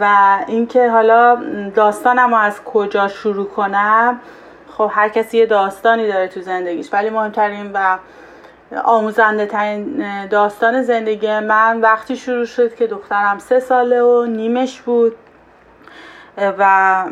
و 0.00 0.38
اینکه 0.46 0.90
حالا 0.90 1.42
داستانم 1.74 2.30
رو 2.30 2.40
از 2.40 2.64
کجا 2.64 3.08
شروع 3.08 3.46
کنم. 3.46 4.20
خب 4.68 4.90
هر 4.94 5.08
کسی 5.08 5.38
یه 5.38 5.46
داستانی 5.46 6.08
داره 6.08 6.28
تو 6.28 6.40
زندگیش. 6.40 6.88
ولی 6.92 7.10
مهمترین 7.10 7.72
و 7.72 7.98
آموزنده 8.84 9.46
ترین 9.46 10.26
داستان 10.26 10.82
زندگی 10.82 11.40
من 11.40 11.80
وقتی 11.80 12.16
شروع 12.16 12.44
شد 12.44 12.74
که 12.74 12.86
دخترم 12.86 13.38
سه 13.38 13.60
ساله 13.60 14.02
و 14.02 14.24
نیمش 14.24 14.80
بود. 14.80 15.16
و 16.38 17.04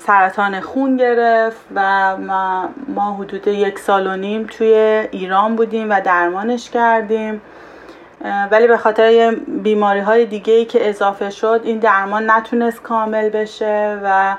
سرطان 0.00 0.60
خون 0.60 0.96
گرفت 0.96 1.60
و 1.74 2.16
ما, 2.16 2.68
ما 2.88 3.14
حدود 3.14 3.46
یک 3.46 3.78
سال 3.78 4.06
و 4.06 4.16
نیم 4.16 4.46
توی 4.46 4.74
ایران 5.10 5.56
بودیم 5.56 5.90
و 5.90 6.00
درمانش 6.00 6.70
کردیم. 6.70 7.40
ولی 8.50 8.66
به 8.66 8.76
خاطر 8.76 9.36
بیماری 9.48 10.00
های 10.00 10.26
دیگه 10.26 10.52
ای 10.52 10.64
که 10.64 10.88
اضافه 10.88 11.30
شد 11.30 11.60
این 11.64 11.78
درمان 11.78 12.30
نتونست 12.30 12.82
کامل 12.82 13.28
بشه 13.28 14.00
و 14.04 14.36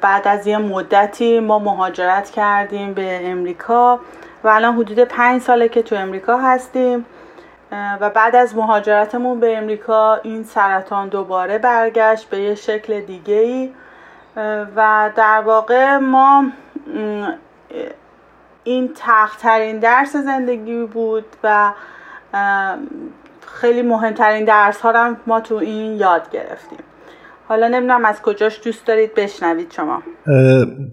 بعد 0.00 0.28
از 0.28 0.46
یه 0.46 0.58
مدتی 0.58 1.40
ما 1.40 1.58
مهاجرت 1.58 2.30
کردیم 2.30 2.94
به 2.94 3.30
امریکا 3.30 4.00
و 4.44 4.48
الان 4.48 4.74
حدود 4.74 5.00
پنج 5.00 5.42
ساله 5.42 5.68
که 5.68 5.82
تو 5.82 5.96
امریکا 5.96 6.38
هستیم. 6.38 7.04
و 8.00 8.10
بعد 8.10 8.36
از 8.36 8.56
مهاجرتمون 8.56 9.40
به 9.40 9.58
امریکا 9.58 10.14
این 10.14 10.42
سرطان 10.44 11.08
دوباره 11.08 11.58
برگشت 11.58 12.30
به 12.30 12.40
یه 12.40 12.54
شکل 12.54 13.00
دیگه 13.00 13.34
ای 13.34 13.70
و 14.76 15.10
در 15.16 15.42
واقع 15.46 15.96
ما 15.96 16.44
این 18.64 18.90
تخترین 18.96 19.78
درس 19.78 20.16
زندگی 20.16 20.86
بود 20.86 21.24
و 21.44 21.72
خیلی 23.46 23.82
مهمترین 23.82 24.44
درس 24.44 24.80
ها 24.80 24.92
هم 24.92 25.16
ما 25.26 25.40
تو 25.40 25.54
این 25.54 25.96
یاد 25.96 26.30
گرفتیم. 26.30 26.78
حالا 27.48 27.68
نمی‌دونم 27.68 28.04
از 28.04 28.22
کجاش 28.22 28.60
دوست 28.64 28.86
دارید 28.86 29.14
بشنوید 29.14 29.72
شما. 29.72 30.02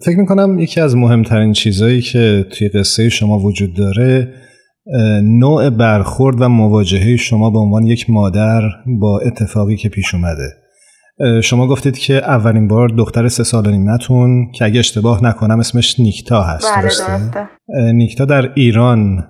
فکر 0.05 0.17
می‌کنم 0.17 0.59
یکی 0.59 0.81
از 0.81 0.95
مهمترین 0.95 1.53
چیزهایی 1.53 2.01
که 2.01 2.45
توی 2.57 2.69
قصه 2.69 3.09
شما 3.09 3.37
وجود 3.39 3.73
داره 3.73 4.33
نوع 5.23 5.69
برخورد 5.69 6.41
و 6.41 6.49
مواجهه 6.49 7.17
شما 7.17 7.49
به 7.49 7.59
عنوان 7.59 7.83
یک 7.83 8.09
مادر 8.09 8.61
با 8.99 9.19
اتفاقی 9.19 9.75
که 9.75 9.89
پیش 9.89 10.15
اومده. 10.15 10.49
شما 11.43 11.67
گفتید 11.67 11.97
که 11.97 12.13
اولین 12.13 12.67
بار 12.67 12.89
دختر 12.89 13.27
سه 13.27 13.43
سال 13.43 13.71
نیمتون 13.71 14.51
که 14.51 14.65
اگه 14.65 14.79
اشتباه 14.79 15.23
نکنم 15.23 15.59
اسمش 15.59 15.99
نیکتا 15.99 16.43
هست 16.43 16.73
بله 16.73 16.81
درسته؟ 16.81 17.19
نیکتا 17.93 18.25
در 18.25 18.51
ایران 18.55 19.27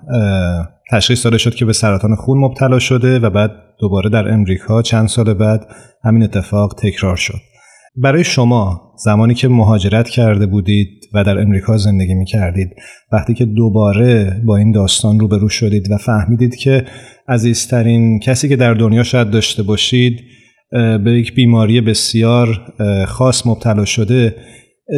تشخیص 0.92 1.26
داده 1.26 1.38
شد 1.38 1.56
که 1.56 1.66
به 1.66 1.74
سرطان 1.74 2.16
خون 2.16 2.38
مبتلا 2.38 2.80
شده 2.80 3.20
و 3.20 3.30
بعد 3.30 3.52
دوباره 3.80 4.10
در 4.10 4.34
امریکا 4.34 4.82
چند 4.82 5.08
سال 5.08 5.34
بعد 5.34 5.68
همین 6.04 6.24
اتفاق 6.24 6.74
تکرار 6.74 7.16
شد. 7.16 7.53
برای 7.96 8.24
شما 8.24 8.94
زمانی 8.98 9.34
که 9.34 9.48
مهاجرت 9.48 10.10
کرده 10.10 10.46
بودید 10.46 11.04
و 11.14 11.24
در 11.24 11.38
امریکا 11.38 11.78
زندگی 11.78 12.14
می 12.14 12.26
کردید 12.26 12.70
وقتی 13.12 13.34
که 13.34 13.46
دوباره 13.46 14.42
با 14.46 14.58
این 14.58 14.72
داستان 14.72 15.20
روبرو 15.20 15.50
شدید 15.50 15.92
و 15.92 15.98
فهمیدید 15.98 16.56
که 16.56 16.86
عزیزترین 17.28 18.20
کسی 18.20 18.50
که 18.50 18.56
در 18.56 18.74
دنیا 18.74 19.04
شاید 19.04 19.30
داشته 19.30 19.64
باشید 19.64 20.20
به 21.04 21.12
یک 21.12 21.36
بیماری 21.36 21.82
بسیار 21.82 22.74
خاص 23.08 23.48
مبتلا 23.48 23.86
شده 23.86 24.36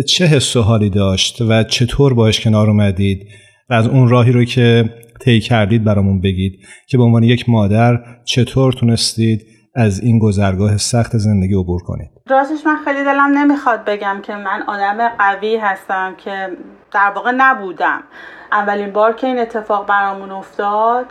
چه 0.07 0.25
حس 0.25 0.55
و 0.55 0.61
حالی 0.61 0.89
داشت 0.89 1.41
و 1.41 1.63
چطور 1.63 2.13
باش 2.13 2.41
کنار 2.41 2.69
اومدید؟ 2.69 3.27
و 3.69 3.73
از 3.73 3.87
اون 3.87 4.09
راهی 4.09 4.31
رو 4.31 4.45
که 4.45 4.89
طی 5.21 5.39
کردید 5.39 5.83
برامون 5.83 6.21
بگید 6.21 6.59
که 6.87 6.97
به 6.97 7.03
عنوان 7.03 7.23
یک 7.23 7.49
مادر 7.49 7.99
چطور 8.25 8.73
تونستید 8.73 9.45
از 9.75 9.99
این 9.99 10.19
گذرگاه 10.19 10.77
سخت 10.77 11.17
زندگی 11.17 11.55
عبور 11.55 11.83
کنید. 11.83 12.09
راستش 12.29 12.65
من 12.65 12.77
خیلی 12.85 13.03
دلم 13.03 13.37
نمی‌خواد 13.37 13.85
بگم 13.85 14.21
که 14.23 14.35
من 14.35 14.61
آدم 14.61 15.07
قوی 15.07 15.57
هستم 15.57 16.15
که 16.17 16.57
در 16.91 17.11
واقع 17.15 17.31
نبودم. 17.37 18.03
اولین 18.51 18.91
بار 18.91 19.13
که 19.13 19.27
این 19.27 19.39
اتفاق 19.39 19.87
برامون 19.87 20.31
افتاد 20.31 21.05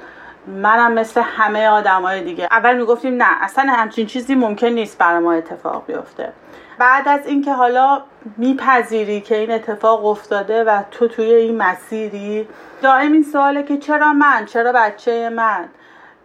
منم 0.46 0.92
مثل 0.92 1.22
همه 1.24 1.68
آدمای 1.68 2.24
دیگه. 2.24 2.48
اول 2.50 2.76
می‌گفتیم 2.76 3.14
نه 3.14 3.42
اصلا 3.42 3.64
همچین 3.68 4.06
چیزی 4.06 4.34
ممکن 4.34 4.66
نیست 4.66 4.98
برای 4.98 5.22
ما 5.22 5.32
اتفاق 5.32 5.86
بیفته. 5.86 6.32
بعد 6.78 7.08
از 7.08 7.26
اینکه 7.26 7.52
حالا 7.52 8.02
میپذیری 8.36 9.20
که 9.20 9.36
این 9.36 9.50
اتفاق 9.50 10.06
افتاده 10.06 10.64
و 10.64 10.82
تو 10.90 11.08
توی 11.08 11.34
این 11.34 11.56
مسیری 11.56 12.48
دائم 12.82 13.12
این 13.12 13.22
سواله 13.22 13.62
که 13.62 13.76
چرا 13.76 14.12
من؟ 14.12 14.44
چرا 14.46 14.72
بچه 14.72 15.28
من؟ 15.28 15.64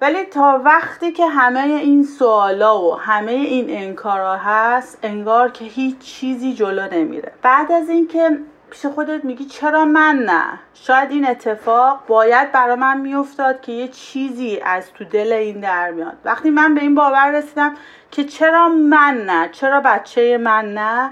ولی 0.01 0.23
تا 0.23 0.61
وقتی 0.65 1.11
که 1.11 1.27
همه 1.27 1.59
این 1.59 2.03
سوالا 2.03 2.81
و 2.81 2.95
همه 2.95 3.31
این 3.31 3.65
انکارا 3.69 4.37
هست 4.37 4.99
انگار 5.03 5.51
که 5.51 5.65
هیچ 5.65 5.97
چیزی 5.99 6.53
جلو 6.53 6.87
نمیره. 6.91 7.31
بعد 7.41 7.71
از 7.71 7.89
اینکه 7.89 8.39
پیش 8.69 8.85
خودت 8.85 9.25
میگی 9.25 9.45
چرا 9.45 9.85
من 9.85 10.15
نه؟ 10.15 10.43
شاید 10.73 11.11
این 11.11 11.27
اتفاق 11.27 11.99
باید 12.07 12.51
برا 12.51 12.75
من 12.75 13.01
میافتاد 13.01 13.61
که 13.61 13.71
یه 13.71 13.87
چیزی 13.87 14.59
از 14.63 14.93
تو 14.93 15.05
دل 15.05 15.33
این 15.33 15.59
در 15.59 15.91
میاد. 15.91 16.17
وقتی 16.25 16.49
من 16.49 16.73
به 16.73 16.81
این 16.81 16.95
باور 16.95 17.31
رسیدم 17.31 17.75
که 18.11 18.23
چرا 18.23 18.69
من 18.69 19.23
نه؟ 19.25 19.49
چرا 19.51 19.81
بچه 19.81 20.37
من 20.37 20.73
نه؟ 20.73 21.09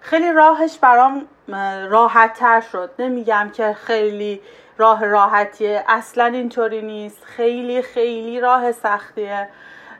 خیلی 0.00 0.32
راهش 0.32 0.78
برام 0.78 1.26
راحت 1.88 2.34
تر 2.34 2.60
شد. 2.60 2.90
نمیگم 2.98 3.50
که 3.54 3.72
خیلی 3.72 4.40
راه 4.80 5.04
راحتیه. 5.04 5.84
اصلا 5.88 6.24
اینطوری 6.24 6.82
نیست. 6.82 7.24
خیلی 7.24 7.82
خیلی 7.82 8.40
راه 8.40 8.72
سختیه. 8.72 9.48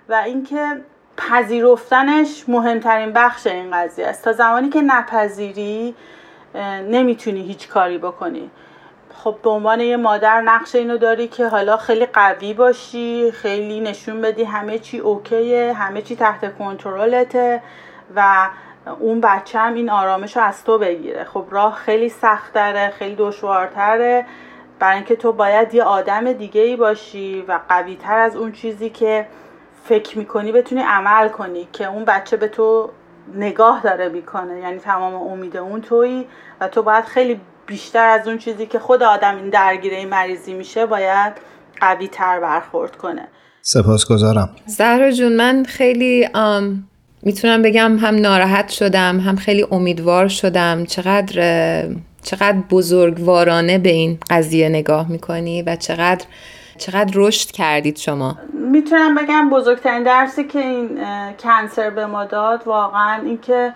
و 0.08 0.14
اینکه 0.14 0.80
پذیرفتنش 1.16 2.44
مهمترین 2.48 3.12
بخش 3.12 3.46
این 3.46 3.70
قضیه 3.70 4.06
است. 4.06 4.24
تا 4.24 4.32
زمانی 4.32 4.68
که 4.68 4.80
نپذیری 4.80 5.94
نمی‌تونی 6.88 7.42
هیچ 7.42 7.68
کاری 7.68 7.98
بکنی. 7.98 8.50
خب 9.14 9.36
به 9.42 9.50
عنوان 9.50 9.80
یه 9.80 9.96
مادر 9.96 10.40
نقش 10.40 10.74
اینو 10.74 10.98
داری 10.98 11.28
که 11.28 11.48
حالا 11.48 11.76
خیلی 11.76 12.06
قوی 12.06 12.54
باشی 12.54 13.32
خیلی 13.32 13.80
نشون 13.80 14.20
بدی 14.20 14.44
همه 14.44 14.78
چی 14.78 14.98
اوکیه 14.98 15.72
همه 15.72 16.02
چی 16.02 16.16
تحت 16.16 16.58
کنترلته 16.58 17.62
و 18.16 18.48
اون 19.00 19.20
بچه 19.20 19.58
هم 19.58 19.74
این 19.74 19.90
آرامش 19.90 20.36
رو 20.36 20.42
از 20.42 20.64
تو 20.64 20.78
بگیره. 20.78 21.24
خب 21.24 21.44
راه 21.50 21.74
خیلی 21.74 22.08
سختره 22.08 22.90
خیلی 22.98 23.14
دشوارتره. 23.18 24.26
برای 24.80 24.96
اینکه 24.96 25.16
تو 25.16 25.32
باید 25.32 25.74
یه 25.74 25.82
آدم 25.82 26.32
دیگه 26.32 26.60
ای 26.60 26.76
باشی 26.76 27.44
و 27.48 27.60
قوی 27.68 27.96
تر 27.96 28.18
از 28.18 28.36
اون 28.36 28.52
چیزی 28.52 28.90
که 28.90 29.26
فکر 29.84 30.18
می‌کنی 30.18 30.52
بتونی 30.52 30.80
عمل 30.80 31.28
کنی 31.28 31.68
که 31.72 31.88
اون 31.88 32.04
بچه 32.04 32.36
به 32.36 32.48
تو 32.48 32.90
نگاه 33.34 33.82
داره 33.82 34.08
می‌کنه. 34.08 34.60
یعنی 34.60 34.78
تمام 34.78 35.14
امید 35.14 35.56
اون 35.56 35.80
تویی 35.80 36.26
و 36.60 36.68
تو 36.68 36.82
باید 36.82 37.04
خیلی 37.04 37.40
بیشتر 37.66 38.08
از 38.08 38.28
اون 38.28 38.38
چیزی 38.38 38.66
که 38.66 38.78
خود 38.78 39.02
آدم 39.02 39.36
این 39.36 39.50
درگیره 39.50 39.96
این 39.96 40.08
مریضی 40.08 40.54
میشه 40.54 40.86
باید 40.86 41.32
قوی 41.80 42.08
تر 42.08 42.40
برخورد 42.40 42.96
کنه. 42.96 43.28
سپاسگزارم. 43.62 44.50
زهرا 44.66 45.10
جون 45.10 45.36
من 45.36 45.64
خیلی 45.64 46.28
می‌تونم 47.22 47.62
بگم 47.62 47.98
هم 47.98 48.14
ناراحت 48.14 48.68
شدم 48.68 49.20
هم 49.20 49.36
خیلی 49.36 49.66
امیدوار 49.70 50.28
شدم. 50.28 50.84
چقدر 50.84 51.40
چقدر 52.22 52.58
بزرگوارانه 52.70 53.78
به 53.78 53.90
این 53.90 54.18
قضیه 54.30 54.68
نگاه 54.68 55.08
می‌کنی 55.08 55.62
و 55.62 55.76
چقدر 55.76 56.24
چقدر 56.78 57.12
رشد 57.14 57.50
کردید 57.50 57.96
شما؟ 57.96 58.38
می‌تونم 58.52 59.14
بگم 59.14 59.50
بزرگترین 59.50 60.02
درسی 60.02 60.44
که 60.44 60.58
این 60.58 60.98
کنسر 61.38 61.90
به 61.90 62.06
ما 62.06 62.24
داد 62.24 62.62
واقعا 62.66 63.22
اینکه 63.22 63.74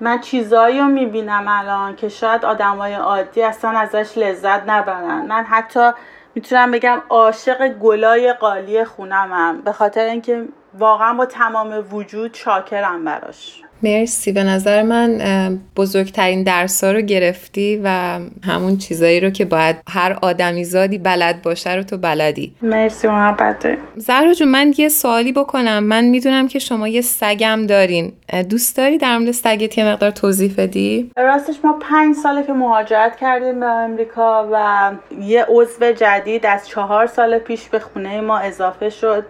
من 0.00 0.20
چیزایی 0.20 0.78
رو 0.78 0.84
می‌بینم 0.84 1.44
الان 1.48 1.96
که 1.96 2.08
شاید 2.08 2.44
آدمای 2.44 2.94
عادی 2.94 3.42
اصلا 3.42 3.70
ازش 3.70 4.18
لذت 4.18 4.68
نبرن. 4.68 5.26
من 5.26 5.44
حتی 5.44 5.90
می‌تونم 6.34 6.70
بگم 6.70 7.02
عاشق 7.08 7.68
گلای 7.68 8.32
قالی 8.32 8.84
خونمم 8.84 9.62
به 9.64 9.72
خاطر 9.72 10.04
اینکه 10.04 10.44
واقعا 10.78 11.14
با 11.14 11.26
تمام 11.26 11.84
وجود 11.92 12.34
شاکرم 12.34 13.04
براش. 13.04 13.62
مرسی. 13.82 14.32
به 14.32 14.44
نظر 14.44 14.82
من 14.82 15.58
بزرگترین 15.76 16.42
درس 16.42 16.84
ها 16.84 16.92
رو 16.92 17.00
گرفتی 17.00 17.80
و 17.84 18.18
همون 18.44 18.76
چیزایی 18.76 19.20
رو 19.20 19.30
که 19.30 19.44
باید 19.44 19.76
هر 19.88 20.18
آدمی 20.22 20.64
زادی 20.64 20.98
بلد 20.98 21.42
باشه 21.42 21.74
رو 21.74 21.82
تو 21.82 21.96
بلدی. 21.96 22.54
مرسی 22.62 23.08
محبت. 23.08 23.78
زهرا 23.96 24.34
جون 24.34 24.48
من 24.48 24.74
یه 24.78 24.88
سوالی 24.88 25.32
بکنم. 25.32 25.84
من 25.84 26.04
می‌دونم 26.04 26.48
که 26.48 26.58
شما 26.58 26.88
یه 26.88 27.00
سگم 27.00 27.66
دارین. 27.66 28.12
دوست 28.50 28.76
داری 28.76 28.98
در 28.98 29.18
مورد 29.18 29.30
سگت 29.30 29.78
یه 29.78 29.84
مقدار 29.84 30.10
توضیح 30.10 30.54
بدی؟ 30.58 31.10
راستش 31.16 31.56
ما 31.64 31.78
پنج 31.90 32.16
ساله 32.16 32.42
که 32.42 32.52
مهاجرت 32.52 33.16
کردیم 33.16 33.60
به 33.60 33.66
امریکا 33.66 34.48
و 34.52 34.90
یه 35.20 35.46
عضو 35.48 35.92
جدید 35.92 36.46
از 36.46 36.68
چهار 36.68 37.06
سال 37.06 37.38
پیش 37.38 37.68
به 37.68 37.78
خونه 37.78 38.20
ما 38.20 38.38
اضافه 38.38 38.90
شد 38.90 39.24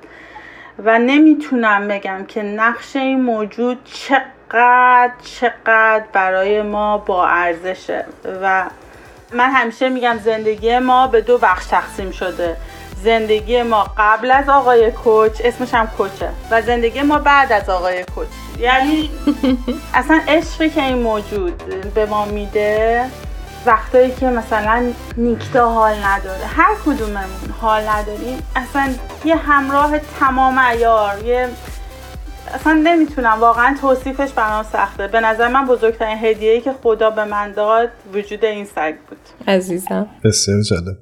و 0.84 0.98
نمی‌تونم 0.98 1.88
بگم 1.88 2.24
که 2.28 2.42
نقش 2.42 2.96
این 2.96 3.22
موجود 3.22 3.78
چقدر 3.84 4.24
چقدر 5.22 6.04
برای 6.12 6.62
ما 6.62 6.98
با 6.98 7.26
ارزشه. 7.26 8.04
و 8.42 8.64
من 9.32 9.50
همیشه 9.50 9.88
میگم 9.88 10.18
زندگی 10.24 10.78
ما 10.78 11.06
به 11.06 11.20
دو 11.20 11.38
بخش 11.38 11.66
تقسیم 11.66 12.10
شده. 12.10 12.56
زندگی 13.04 13.62
ما 13.62 13.86
قبل 13.98 14.30
از 14.30 14.48
آقای 14.48 14.90
کوچ 14.92 15.40
اسمش 15.44 15.74
هم 15.74 15.86
کوچه. 15.86 16.28
و 16.50 16.62
زندگی 16.62 17.02
ما 17.02 17.18
بعد 17.18 17.52
از 17.52 17.68
آقای 17.70 18.04
کوچ. 18.04 18.28
یعنی 18.58 19.10
اصلا 19.94 20.20
عشقی 20.28 20.70
که 20.70 20.82
این 20.82 20.98
موجود 20.98 21.62
به 21.94 22.06
ما 22.06 22.24
میده 22.24 23.04
وقتایی 23.66 24.10
که 24.10 24.26
مثلا 24.26 24.92
نیکتا 25.16 25.68
حال 25.68 25.94
نداره. 26.04 26.46
هر 26.56 26.74
کدوممون 26.86 27.54
حال 27.60 27.88
نداریم. 27.88 28.42
اصلا 28.56 28.94
یه 29.24 29.36
همراه 29.36 29.98
تمام 29.98 30.58
ایار 30.58 31.24
یه 31.24 31.48
اصلا 32.54 32.80
نمی‌تونم. 32.84 33.40
واقعا 33.40 33.76
توصیفش 33.80 34.32
برام 34.32 34.62
سخته. 34.62 35.08
به 35.08 35.20
نظر 35.20 35.48
من 35.48 35.66
بزرگترین 35.66 36.18
هدیه‌ای 36.20 36.60
که 36.60 36.72
خدا 36.82 37.10
به 37.10 37.24
من 37.24 37.52
داد 37.52 37.88
وجود 38.14 38.44
این 38.44 38.64
سگ 38.64 38.94
بود. 39.08 39.48
عزیزم. 39.48 40.06
بسیار 40.24 40.62
جالب. 40.62 40.96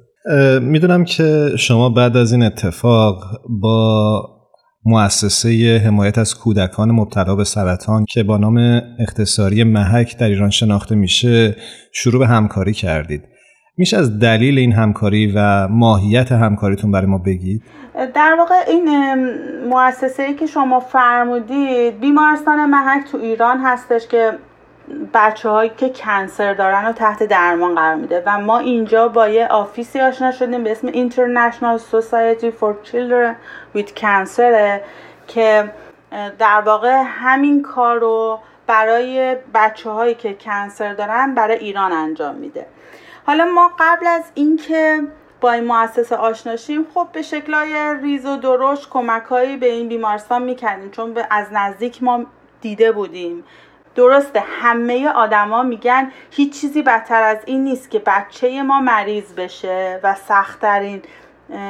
می‌دونم 0.63 1.05
که 1.05 1.49
شما 1.57 1.89
بعد 1.89 2.17
از 2.17 2.31
این 2.31 2.43
اتفاق 2.43 3.23
با 3.61 4.21
مؤسسه 4.85 5.81
حمایت 5.85 6.17
از 6.17 6.35
کودکان 6.35 6.91
مبتلا 6.91 7.35
به 7.35 7.43
سرطان 7.43 8.05
که 8.05 8.23
با 8.23 8.37
نام 8.37 8.81
اختصاری 8.99 9.63
محک 9.63 10.17
در 10.17 10.27
ایران 10.27 10.49
شناخته 10.49 10.95
میشه 10.95 11.55
شروع 11.93 12.19
به 12.19 12.27
همکاری 12.27 12.73
کردید. 12.73 13.23
میشه 13.79 13.97
از 13.97 14.19
دلیل 14.19 14.57
این 14.57 14.73
همکاری 14.73 15.33
و 15.35 15.67
ماهیت 15.67 16.31
همکاریتون 16.31 16.91
برای 16.91 17.05
ما 17.05 17.17
بگید؟ 17.17 17.61
در 18.13 18.35
واقع 18.37 18.55
این 18.67 19.15
مؤسسه 19.69 20.23
ای 20.23 20.33
که 20.33 20.45
شما 20.45 20.79
فرمودید 20.79 21.99
بیمارستان 21.99 22.65
محک 22.65 23.11
تو 23.11 23.17
ایران 23.17 23.57
هستش 23.57 24.07
که 24.07 24.31
بچه 25.13 25.49
هایی 25.49 25.71
که 25.77 25.89
کنسر 25.89 26.53
دارن 26.53 26.85
رو 26.85 26.91
تحت 26.91 27.23
درمان 27.23 27.75
قرار 27.75 27.95
میده 27.95 28.23
و 28.25 28.39
ما 28.39 28.59
اینجا 28.59 29.07
با 29.07 29.27
یه 29.27 29.47
آفیسی 29.47 29.99
آشنا 29.99 30.31
شدیم 30.31 30.63
به 30.63 30.71
اسم 30.71 30.87
International 30.91 31.81
Society 31.91 32.51
for 32.61 32.89
Children 32.91 33.35
with 33.77 33.99
Cancer 34.01 34.79
که 35.27 35.71
در 36.39 36.61
واقع 36.65 37.03
همین 37.05 37.61
کار 37.61 37.99
رو 37.99 38.39
برای 38.67 39.35
بچه 39.53 39.89
هایی 39.89 40.15
که 40.15 40.33
کنسر 40.33 40.93
دارن 40.93 41.35
برای 41.35 41.57
ایران 41.57 41.91
انجام 41.91 42.35
میده 42.35 42.65
حالا 43.29 43.45
ما 43.45 43.71
قبل 43.79 44.07
از 44.07 44.23
اینکه 44.35 45.01
با 45.41 45.51
این 45.51 45.63
مؤسسه 45.63 46.15
آشناشیم 46.15 46.85
خب 46.93 47.07
به 47.13 47.21
شکلهای 47.21 47.95
ریز 48.01 48.25
و 48.25 48.37
درشت 48.37 48.89
کمکهایی 48.89 49.57
به 49.57 49.65
این 49.65 49.89
بیمارستان 49.89 50.43
می‌کردیم 50.43 50.91
چون 50.91 51.17
از 51.29 51.47
نزدیک 51.51 52.03
ما 52.03 52.25
دیده 52.61 52.91
بودیم. 52.91 53.43
درسته 53.95 54.39
همه 54.39 55.09
آدما 55.09 55.63
میگن 55.63 56.11
هیچ 56.31 56.61
چیزی 56.61 56.81
بدتر 56.81 57.23
از 57.23 57.37
این 57.45 57.63
نیست 57.63 57.91
که 57.91 57.99
بچه 57.99 58.63
ما 58.63 58.81
مریض 58.81 59.33
بشه 59.33 59.99
و 60.03 60.15
سختترین 60.15 61.01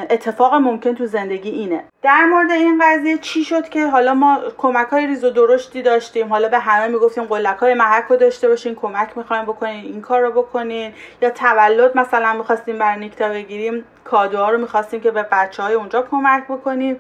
اتفاق 0.10 0.54
ممکن 0.54 0.96
تو 0.96 1.06
زندگی 1.06 1.50
اینه. 1.50 1.84
در 2.02 2.26
مورد 2.26 2.52
این 2.52 2.82
قضیه 2.84 3.18
چی 3.18 3.44
شد 3.44 3.70
که 3.70 3.88
حالا 3.88 4.14
ما 4.14 4.40
کمک 4.58 4.88
های 4.88 5.08
ریز 5.08 5.24
و 5.24 5.30
درشتی 5.30 5.82
داشتیم؟ 5.82 6.28
حالا 6.28 6.50
به 6.50 6.60
همه 6.60 6.88
می‌گفتیم 6.88 7.24
قلک 7.24 7.58
های 7.58 7.74
محک 7.74 8.06
رو 8.10 8.16
داشته 8.16 8.48
باشین 8.48 8.76
کمک 8.76 9.18
می‌خوایم 9.18 9.44
بکنین 9.44 9.86
این 9.86 10.02
کار 10.02 10.22
رو 10.22 10.32
بکنین. 10.32 10.94
یا 11.22 11.30
تولد 11.30 11.98
مثلا 11.98 12.34
می‌خواستیم 12.34 12.78
برای 12.78 13.00
نیکتا 13.00 13.30
بگیریم 13.30 13.86
کادوها 14.04 14.50
رو 14.50 14.58
می‌خواستیم 14.58 15.02
که 15.02 15.12
به 15.12 15.24
بچه 15.32 15.64
های 15.64 15.74
اونجا 15.74 16.02
کمک 16.02 16.44
بکنیم. 16.44 17.00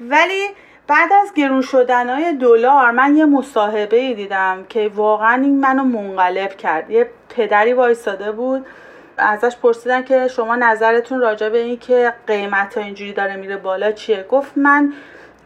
ولی 0.00 0.48
بعد 0.86 1.12
از 1.22 1.34
گرون 1.34 1.62
شدن 1.62 2.10
های 2.10 2.32
دلار 2.32 2.90
من 2.90 3.16
یه 3.16 3.24
مصاحبه 3.24 4.14
دیدم 4.14 4.64
که 4.68 4.90
واقعا 4.94 5.42
این 5.42 5.60
منو 5.60 5.84
منقلب 5.84 6.56
کرد. 6.56 6.90
یه 6.90 7.10
پدری 7.36 7.72
وایستاده 7.72 8.32
بود 8.32 8.66
ازش 9.18 9.56
پرسیدن 9.56 10.02
که 10.02 10.28
شما 10.28 10.56
نظرتون 10.56 11.20
راجع 11.20 11.48
به 11.48 11.58
این 11.58 11.78
که 11.78 12.12
قیمت 12.26 12.78
ها 12.78 12.84
اینجوری 12.84 13.12
داره 13.12 13.36
میره 13.36 13.56
بالا 13.56 13.92
چیه؟ 13.92 14.26
گفت 14.30 14.52
من 14.58 14.92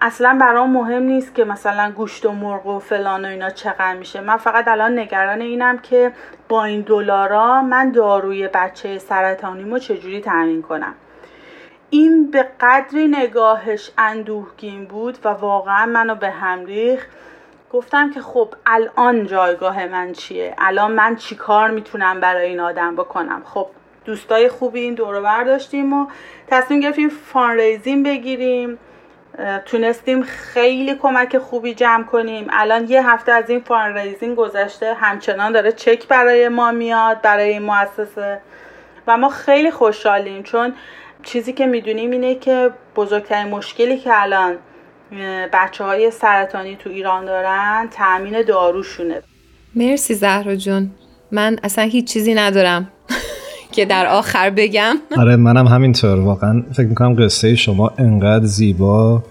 اصلا 0.00 0.38
برام 0.40 0.70
مهم 0.70 1.02
نیست 1.02 1.34
که 1.34 1.44
مثلا 1.44 1.92
گوشت 1.96 2.26
و 2.26 2.32
مرغ 2.32 2.66
و 2.66 2.78
فلان 2.78 3.24
و 3.24 3.28
اینا 3.28 3.50
چقدر 3.50 3.94
میشه. 3.94 4.20
من 4.20 4.36
فقط 4.36 4.68
الان 4.68 4.98
نگران 4.98 5.40
اینم 5.40 5.78
که 5.78 6.12
با 6.48 6.64
این 6.64 6.80
دلارا 6.80 7.62
من 7.62 7.90
داروی 7.90 8.48
بچه 8.48 8.98
سرطانیمو 8.98 9.78
چجوری 9.78 10.20
تامین 10.20 10.62
کنم. 10.62 10.94
این 11.90 12.30
به 12.30 12.46
قدری 12.60 13.08
نگاهش 13.08 13.90
اندوهگین 13.98 14.84
بود 14.84 15.18
و 15.24 15.28
واقعا 15.28 15.86
منو 15.86 16.14
به 16.14 16.30
هم 16.30 16.64
ریخت 16.64 17.08
گفتم 17.72 18.10
که 18.10 18.20
خب 18.20 18.54
الان 18.66 19.26
جایگاه 19.26 19.86
من 19.86 20.12
چیه؟ 20.12 20.54
الان 20.58 20.92
من 20.92 21.16
چی 21.16 21.34
کار 21.34 21.70
می‌تونم 21.70 22.20
برای 22.20 22.48
این 22.48 22.60
آدم 22.60 22.96
بکنم؟ 22.96 23.42
خب 23.44 23.66
دوستای 24.04 24.48
خوبی 24.48 24.80
این 24.80 24.94
دور 24.94 25.20
برداشتیم 25.20 25.92
و 25.92 26.06
تصمیم 26.46 26.80
گرفتیم 26.80 27.08
فانریزین 27.08 28.02
بگیریم. 28.02 28.78
تونستیم 29.64 30.22
خیلی 30.22 30.94
کمک 30.94 31.38
خوبی 31.38 31.74
جمع 31.74 32.04
کنیم. 32.04 32.46
الان 32.50 32.88
یه 32.88 33.10
هفته 33.10 33.32
از 33.32 33.50
این 33.50 33.60
فانریزین 33.60 34.34
گذشته 34.34 34.94
همچنان 34.94 35.52
داره 35.52 35.72
چک 35.72 36.08
برای 36.08 36.48
ما 36.48 36.72
میاد 36.72 37.20
برای 37.20 37.48
این 37.48 37.62
مؤسسه. 37.62 38.40
و 39.06 39.16
ما 39.16 39.28
خیلی 39.28 39.70
خوشحالیم 39.70 40.42
چون 40.42 40.74
چیزی 41.22 41.52
که 41.52 41.66
می‌دونیم 41.66 42.10
اینه 42.10 42.34
که 42.34 42.70
بزرگترین 42.96 43.48
مشکلی 43.48 43.98
که 43.98 44.22
الان 44.22 44.58
بچه 45.52 45.84
های 45.84 46.10
سرطانی 46.10 46.76
تو 46.76 46.90
ایران 46.90 47.24
دارن 47.24 47.88
تأمین 47.90 48.42
داروشونه. 48.42 49.22
مرسی 49.74 50.14
زهرا 50.14 50.56
جون. 50.56 50.90
من 51.32 51.56
اصلا 51.62 51.84
هیچ 51.84 52.12
چیزی 52.12 52.34
ندارم 52.34 52.88
که 53.74 53.84
در 53.84 54.06
آخر 54.06 54.50
بگم. 54.50 54.96
آره 55.18 55.36
منم 55.36 55.66
همینطور. 55.66 56.20
واقعا 56.20 56.62
فکر 56.72 56.86
می‌کنم 56.86 57.24
قصه 57.24 57.54
شما 57.54 57.92
انقدر 57.98 58.44
زیبا 58.44 59.22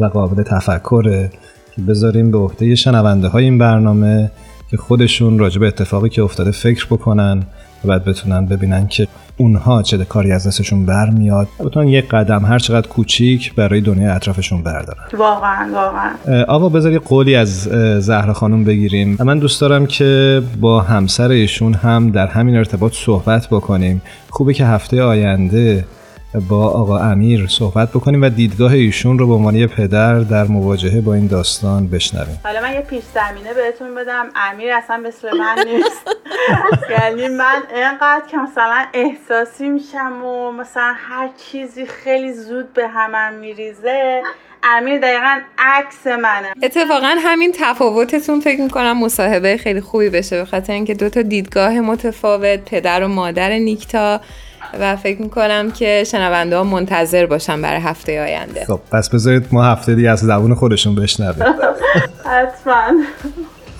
و 0.00 0.04
قابل 0.04 0.42
تفکره 0.42 1.30
که 1.76 1.82
بذاریم 1.82 2.30
به 2.30 2.38
عهده 2.38 2.74
شنونده 2.74 3.28
های 3.28 3.44
این 3.44 3.58
برنامه 3.58 4.30
که 4.70 4.76
خودشون 4.76 5.38
راجع 5.38 5.60
به 5.60 5.66
اتفاقی 5.66 6.08
که 6.08 6.22
افتاده 6.22 6.50
فکر 6.50 6.86
بکنن. 6.86 7.42
و 7.84 7.88
بعد 7.88 8.04
بتونن 8.04 8.46
ببینن 8.46 8.86
که 8.86 9.08
اونها 9.36 9.82
چه 9.82 9.98
کاری 10.04 10.32
از 10.32 10.46
دستشون 10.46 10.86
برمیاد. 10.86 11.48
بتونن 11.60 11.88
یک 11.88 12.08
قدم 12.08 12.44
هر 12.44 12.58
چقدر 12.58 12.88
کوچیک 12.88 13.54
برای 13.54 13.80
دنیای 13.80 14.10
اطرافشون 14.10 14.62
بردارن. 14.62 15.02
واقعا 15.18 15.68
واقعا. 15.74 16.44
آقا 16.44 16.68
بذار 16.68 16.98
قولی 16.98 17.36
از 17.36 17.62
زهرا 17.98 18.32
خانم 18.32 18.64
بگیریم. 18.64 19.16
من 19.24 19.38
دوست 19.38 19.60
دارم 19.60 19.86
که 19.86 20.42
با 20.60 20.80
همسر 20.80 21.28
ایشون 21.28 21.74
هم 21.74 22.10
در 22.10 22.26
همین 22.26 22.56
ارتباط 22.56 22.92
صحبت 22.94 23.48
بکنیم. 23.48 24.02
خوبه 24.30 24.54
که 24.54 24.66
هفته 24.66 25.02
آینده 25.02 25.84
با 26.40 26.68
آقا 26.68 26.98
امیر 26.98 27.46
صحبت 27.46 27.90
بکنیم 27.90 28.22
و 28.22 28.28
دیدگاه 28.28 28.72
ایشون 28.72 29.18
رو 29.18 29.26
به 29.26 29.34
عنوان 29.34 29.54
یه 29.54 29.66
پدر 29.66 30.18
در 30.18 30.44
مواجهه 30.44 31.00
با 31.00 31.14
این 31.14 31.26
داستان 31.26 31.88
بشنویم. 31.88 32.40
حالا 32.44 32.60
من 32.60 32.74
یه 32.74 32.80
پیش 32.80 33.02
زمینه 33.14 33.54
بهتون 33.54 33.94
بدم. 33.94 34.26
امیر 34.36 34.72
اصلا 34.72 34.96
مثل 34.96 35.36
من 35.36 35.64
نیست. 35.66 36.16
یعنی 36.98 37.28
من 37.28 37.62
اینقدر 37.74 38.22
که 38.30 38.36
مثلا 38.36 38.84
احساسی 38.94 39.68
میشم 39.68 40.24
و 40.24 40.52
مثلا 40.52 40.92
هر 40.96 41.30
چیزی 41.50 41.86
خیلی 41.86 42.32
زود 42.32 42.72
به 42.72 42.88
همم 42.88 43.32
میریزه. 43.34 44.22
امیر 44.62 44.98
دقیقا 44.98 45.40
عکس 45.58 46.06
منه. 46.06 46.48
اتفاقا 46.62 47.14
همین 47.18 47.52
تفاوتتون 47.58 48.40
فکر 48.40 48.60
می‌کنم 48.60 48.98
مصاحبه 49.04 49.56
خیلی 49.56 49.80
خوبی 49.80 50.10
بشه. 50.10 50.36
به 50.36 50.44
خاطر 50.44 50.72
اینکه 50.72 50.94
دو 50.94 51.08
تا 51.08 51.22
دیدگاه 51.22 51.80
متفاوت 51.80 52.64
پدر 52.64 53.02
و 53.02 53.08
مادر 53.08 53.50
نیکتا. 53.52 54.20
و 54.80 54.96
فکر 54.96 55.22
می‌کنم 55.22 55.70
که 55.70 56.04
شنونده 56.06 56.56
ها 56.56 56.64
منتظر 56.64 57.26
باشن 57.26 57.62
برای 57.62 57.80
هفته 57.80 58.22
آینده. 58.22 58.64
خب 58.64 58.80
پس 58.92 59.10
بذارید 59.10 59.46
ما 59.52 59.64
هفته 59.64 59.94
دیگه 59.94 60.10
از 60.10 60.18
زبون 60.20 60.54
خودشون 60.54 60.94
بشنویم. 60.94 61.44
حتما. 62.24 62.92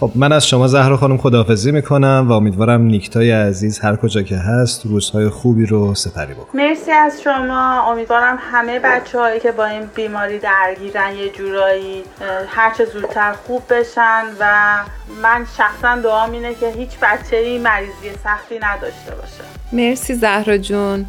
خب 0.05 0.13
من 0.15 0.33
از 0.33 0.49
شما 0.49 0.69
زهرا 0.69 0.97
خانم 0.97 1.17
خداحافظی 1.17 1.73
می‌کنم 1.73 2.27
و 2.29 2.33
امیدوارم 2.33 2.83
نیکتای 2.83 3.31
عزیز 3.31 3.79
هر 3.79 3.97
کجا 3.97 4.23
که 4.23 4.37
هست 4.37 4.87
روزهای 4.87 5.29
خوبی 5.29 5.67
رو 5.67 5.95
سپری 5.95 6.35
بکن 6.35 6.59
مرسی 6.59 6.91
از 6.91 7.23
شما. 7.23 7.93
امیدوارم 7.93 8.39
همه 8.41 8.79
بچه 8.79 9.19
هایی 9.19 9.41
که 9.41 9.53
با 9.53 9.67
این 9.67 9.83
بیماری 9.95 10.39
درگیرن 10.39 11.17
یه 11.17 11.29
جورایی 11.29 12.03
هرچه 12.49 12.85
زودتر 12.85 13.33
خوب 13.33 13.63
بشن 13.71 14.23
و 14.41 14.75
من 15.23 15.47
شخصا 15.57 15.97
دعا 15.97 16.25
اینه 16.25 16.55
که 16.55 16.69
هیچ 16.69 16.91
بچه 17.03 17.37
ای 17.37 17.59
مریضی 17.59 18.19
سختی 18.25 18.55
نداشته 18.55 19.15
باشه. 19.15 19.45
مرسی 19.73 20.15
زهرا 20.15 20.59
جون. 20.59 21.07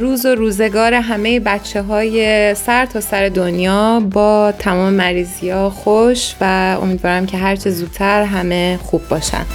روز 0.00 0.26
و 0.26 0.34
روزگار 0.34 0.94
همه 0.94 1.40
بچه 1.40 1.82
های 1.82 2.54
سر 2.54 2.86
تا 2.86 3.00
سر 3.00 3.28
دنیا 3.28 4.00
با 4.00 4.52
تمام 4.58 4.92
مریضی 4.92 5.50
ها 5.50 5.70
خوش 5.70 6.34
و 6.40 6.76
امیدوارم 6.82 7.26
که 7.26 7.36
هرچه 7.36 7.70
زودتر 7.70 8.22
همه 8.22 8.78
خوب 8.82 9.08
باشن 9.08 9.46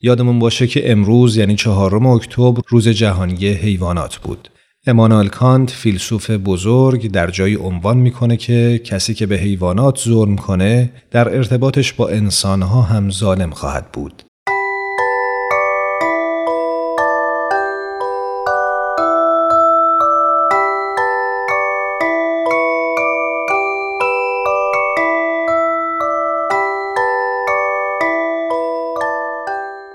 یادمون 0.00 0.38
باشه 0.38 0.66
که 0.66 0.90
امروز 0.90 1.36
یعنی 1.36 1.56
چهارم 1.56 2.06
اکتبر 2.06 2.60
روز 2.68 2.88
جهانی 2.88 3.48
حیوانات 3.48 4.16
بود. 4.16 4.48
امانوئل 4.88 5.28
کانت 5.28 5.70
فیلسوف 5.70 6.30
بزرگ 6.30 7.10
در 7.10 7.30
جایی 7.30 7.56
عنوان 7.56 7.96
می‌کنه 7.96 8.36
که 8.36 8.80
کسی 8.84 9.14
که 9.14 9.26
به 9.26 9.36
حیوانات 9.36 9.98
ظلم 9.98 10.36
کنه 10.36 10.92
در 11.10 11.36
ارتباطش 11.36 11.92
با 11.92 12.08
انسانها 12.08 12.82
هم 12.82 13.10
ظالم 13.10 13.50
خواهد 13.50 13.92
بود. 13.92 14.22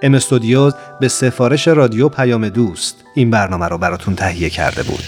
ام 0.02 0.14
استودیوز 0.14 0.74
به 1.00 1.08
سفارش 1.08 1.68
رادیو 1.68 2.10
پیام 2.10 2.50
دوست 2.50 3.04
این 3.16 3.30
برنامه 3.30 3.68
رو 3.68 3.78
براتون 3.78 4.16
تهیه 4.16 4.50
کرده 4.50 4.84
بود. 4.84 5.04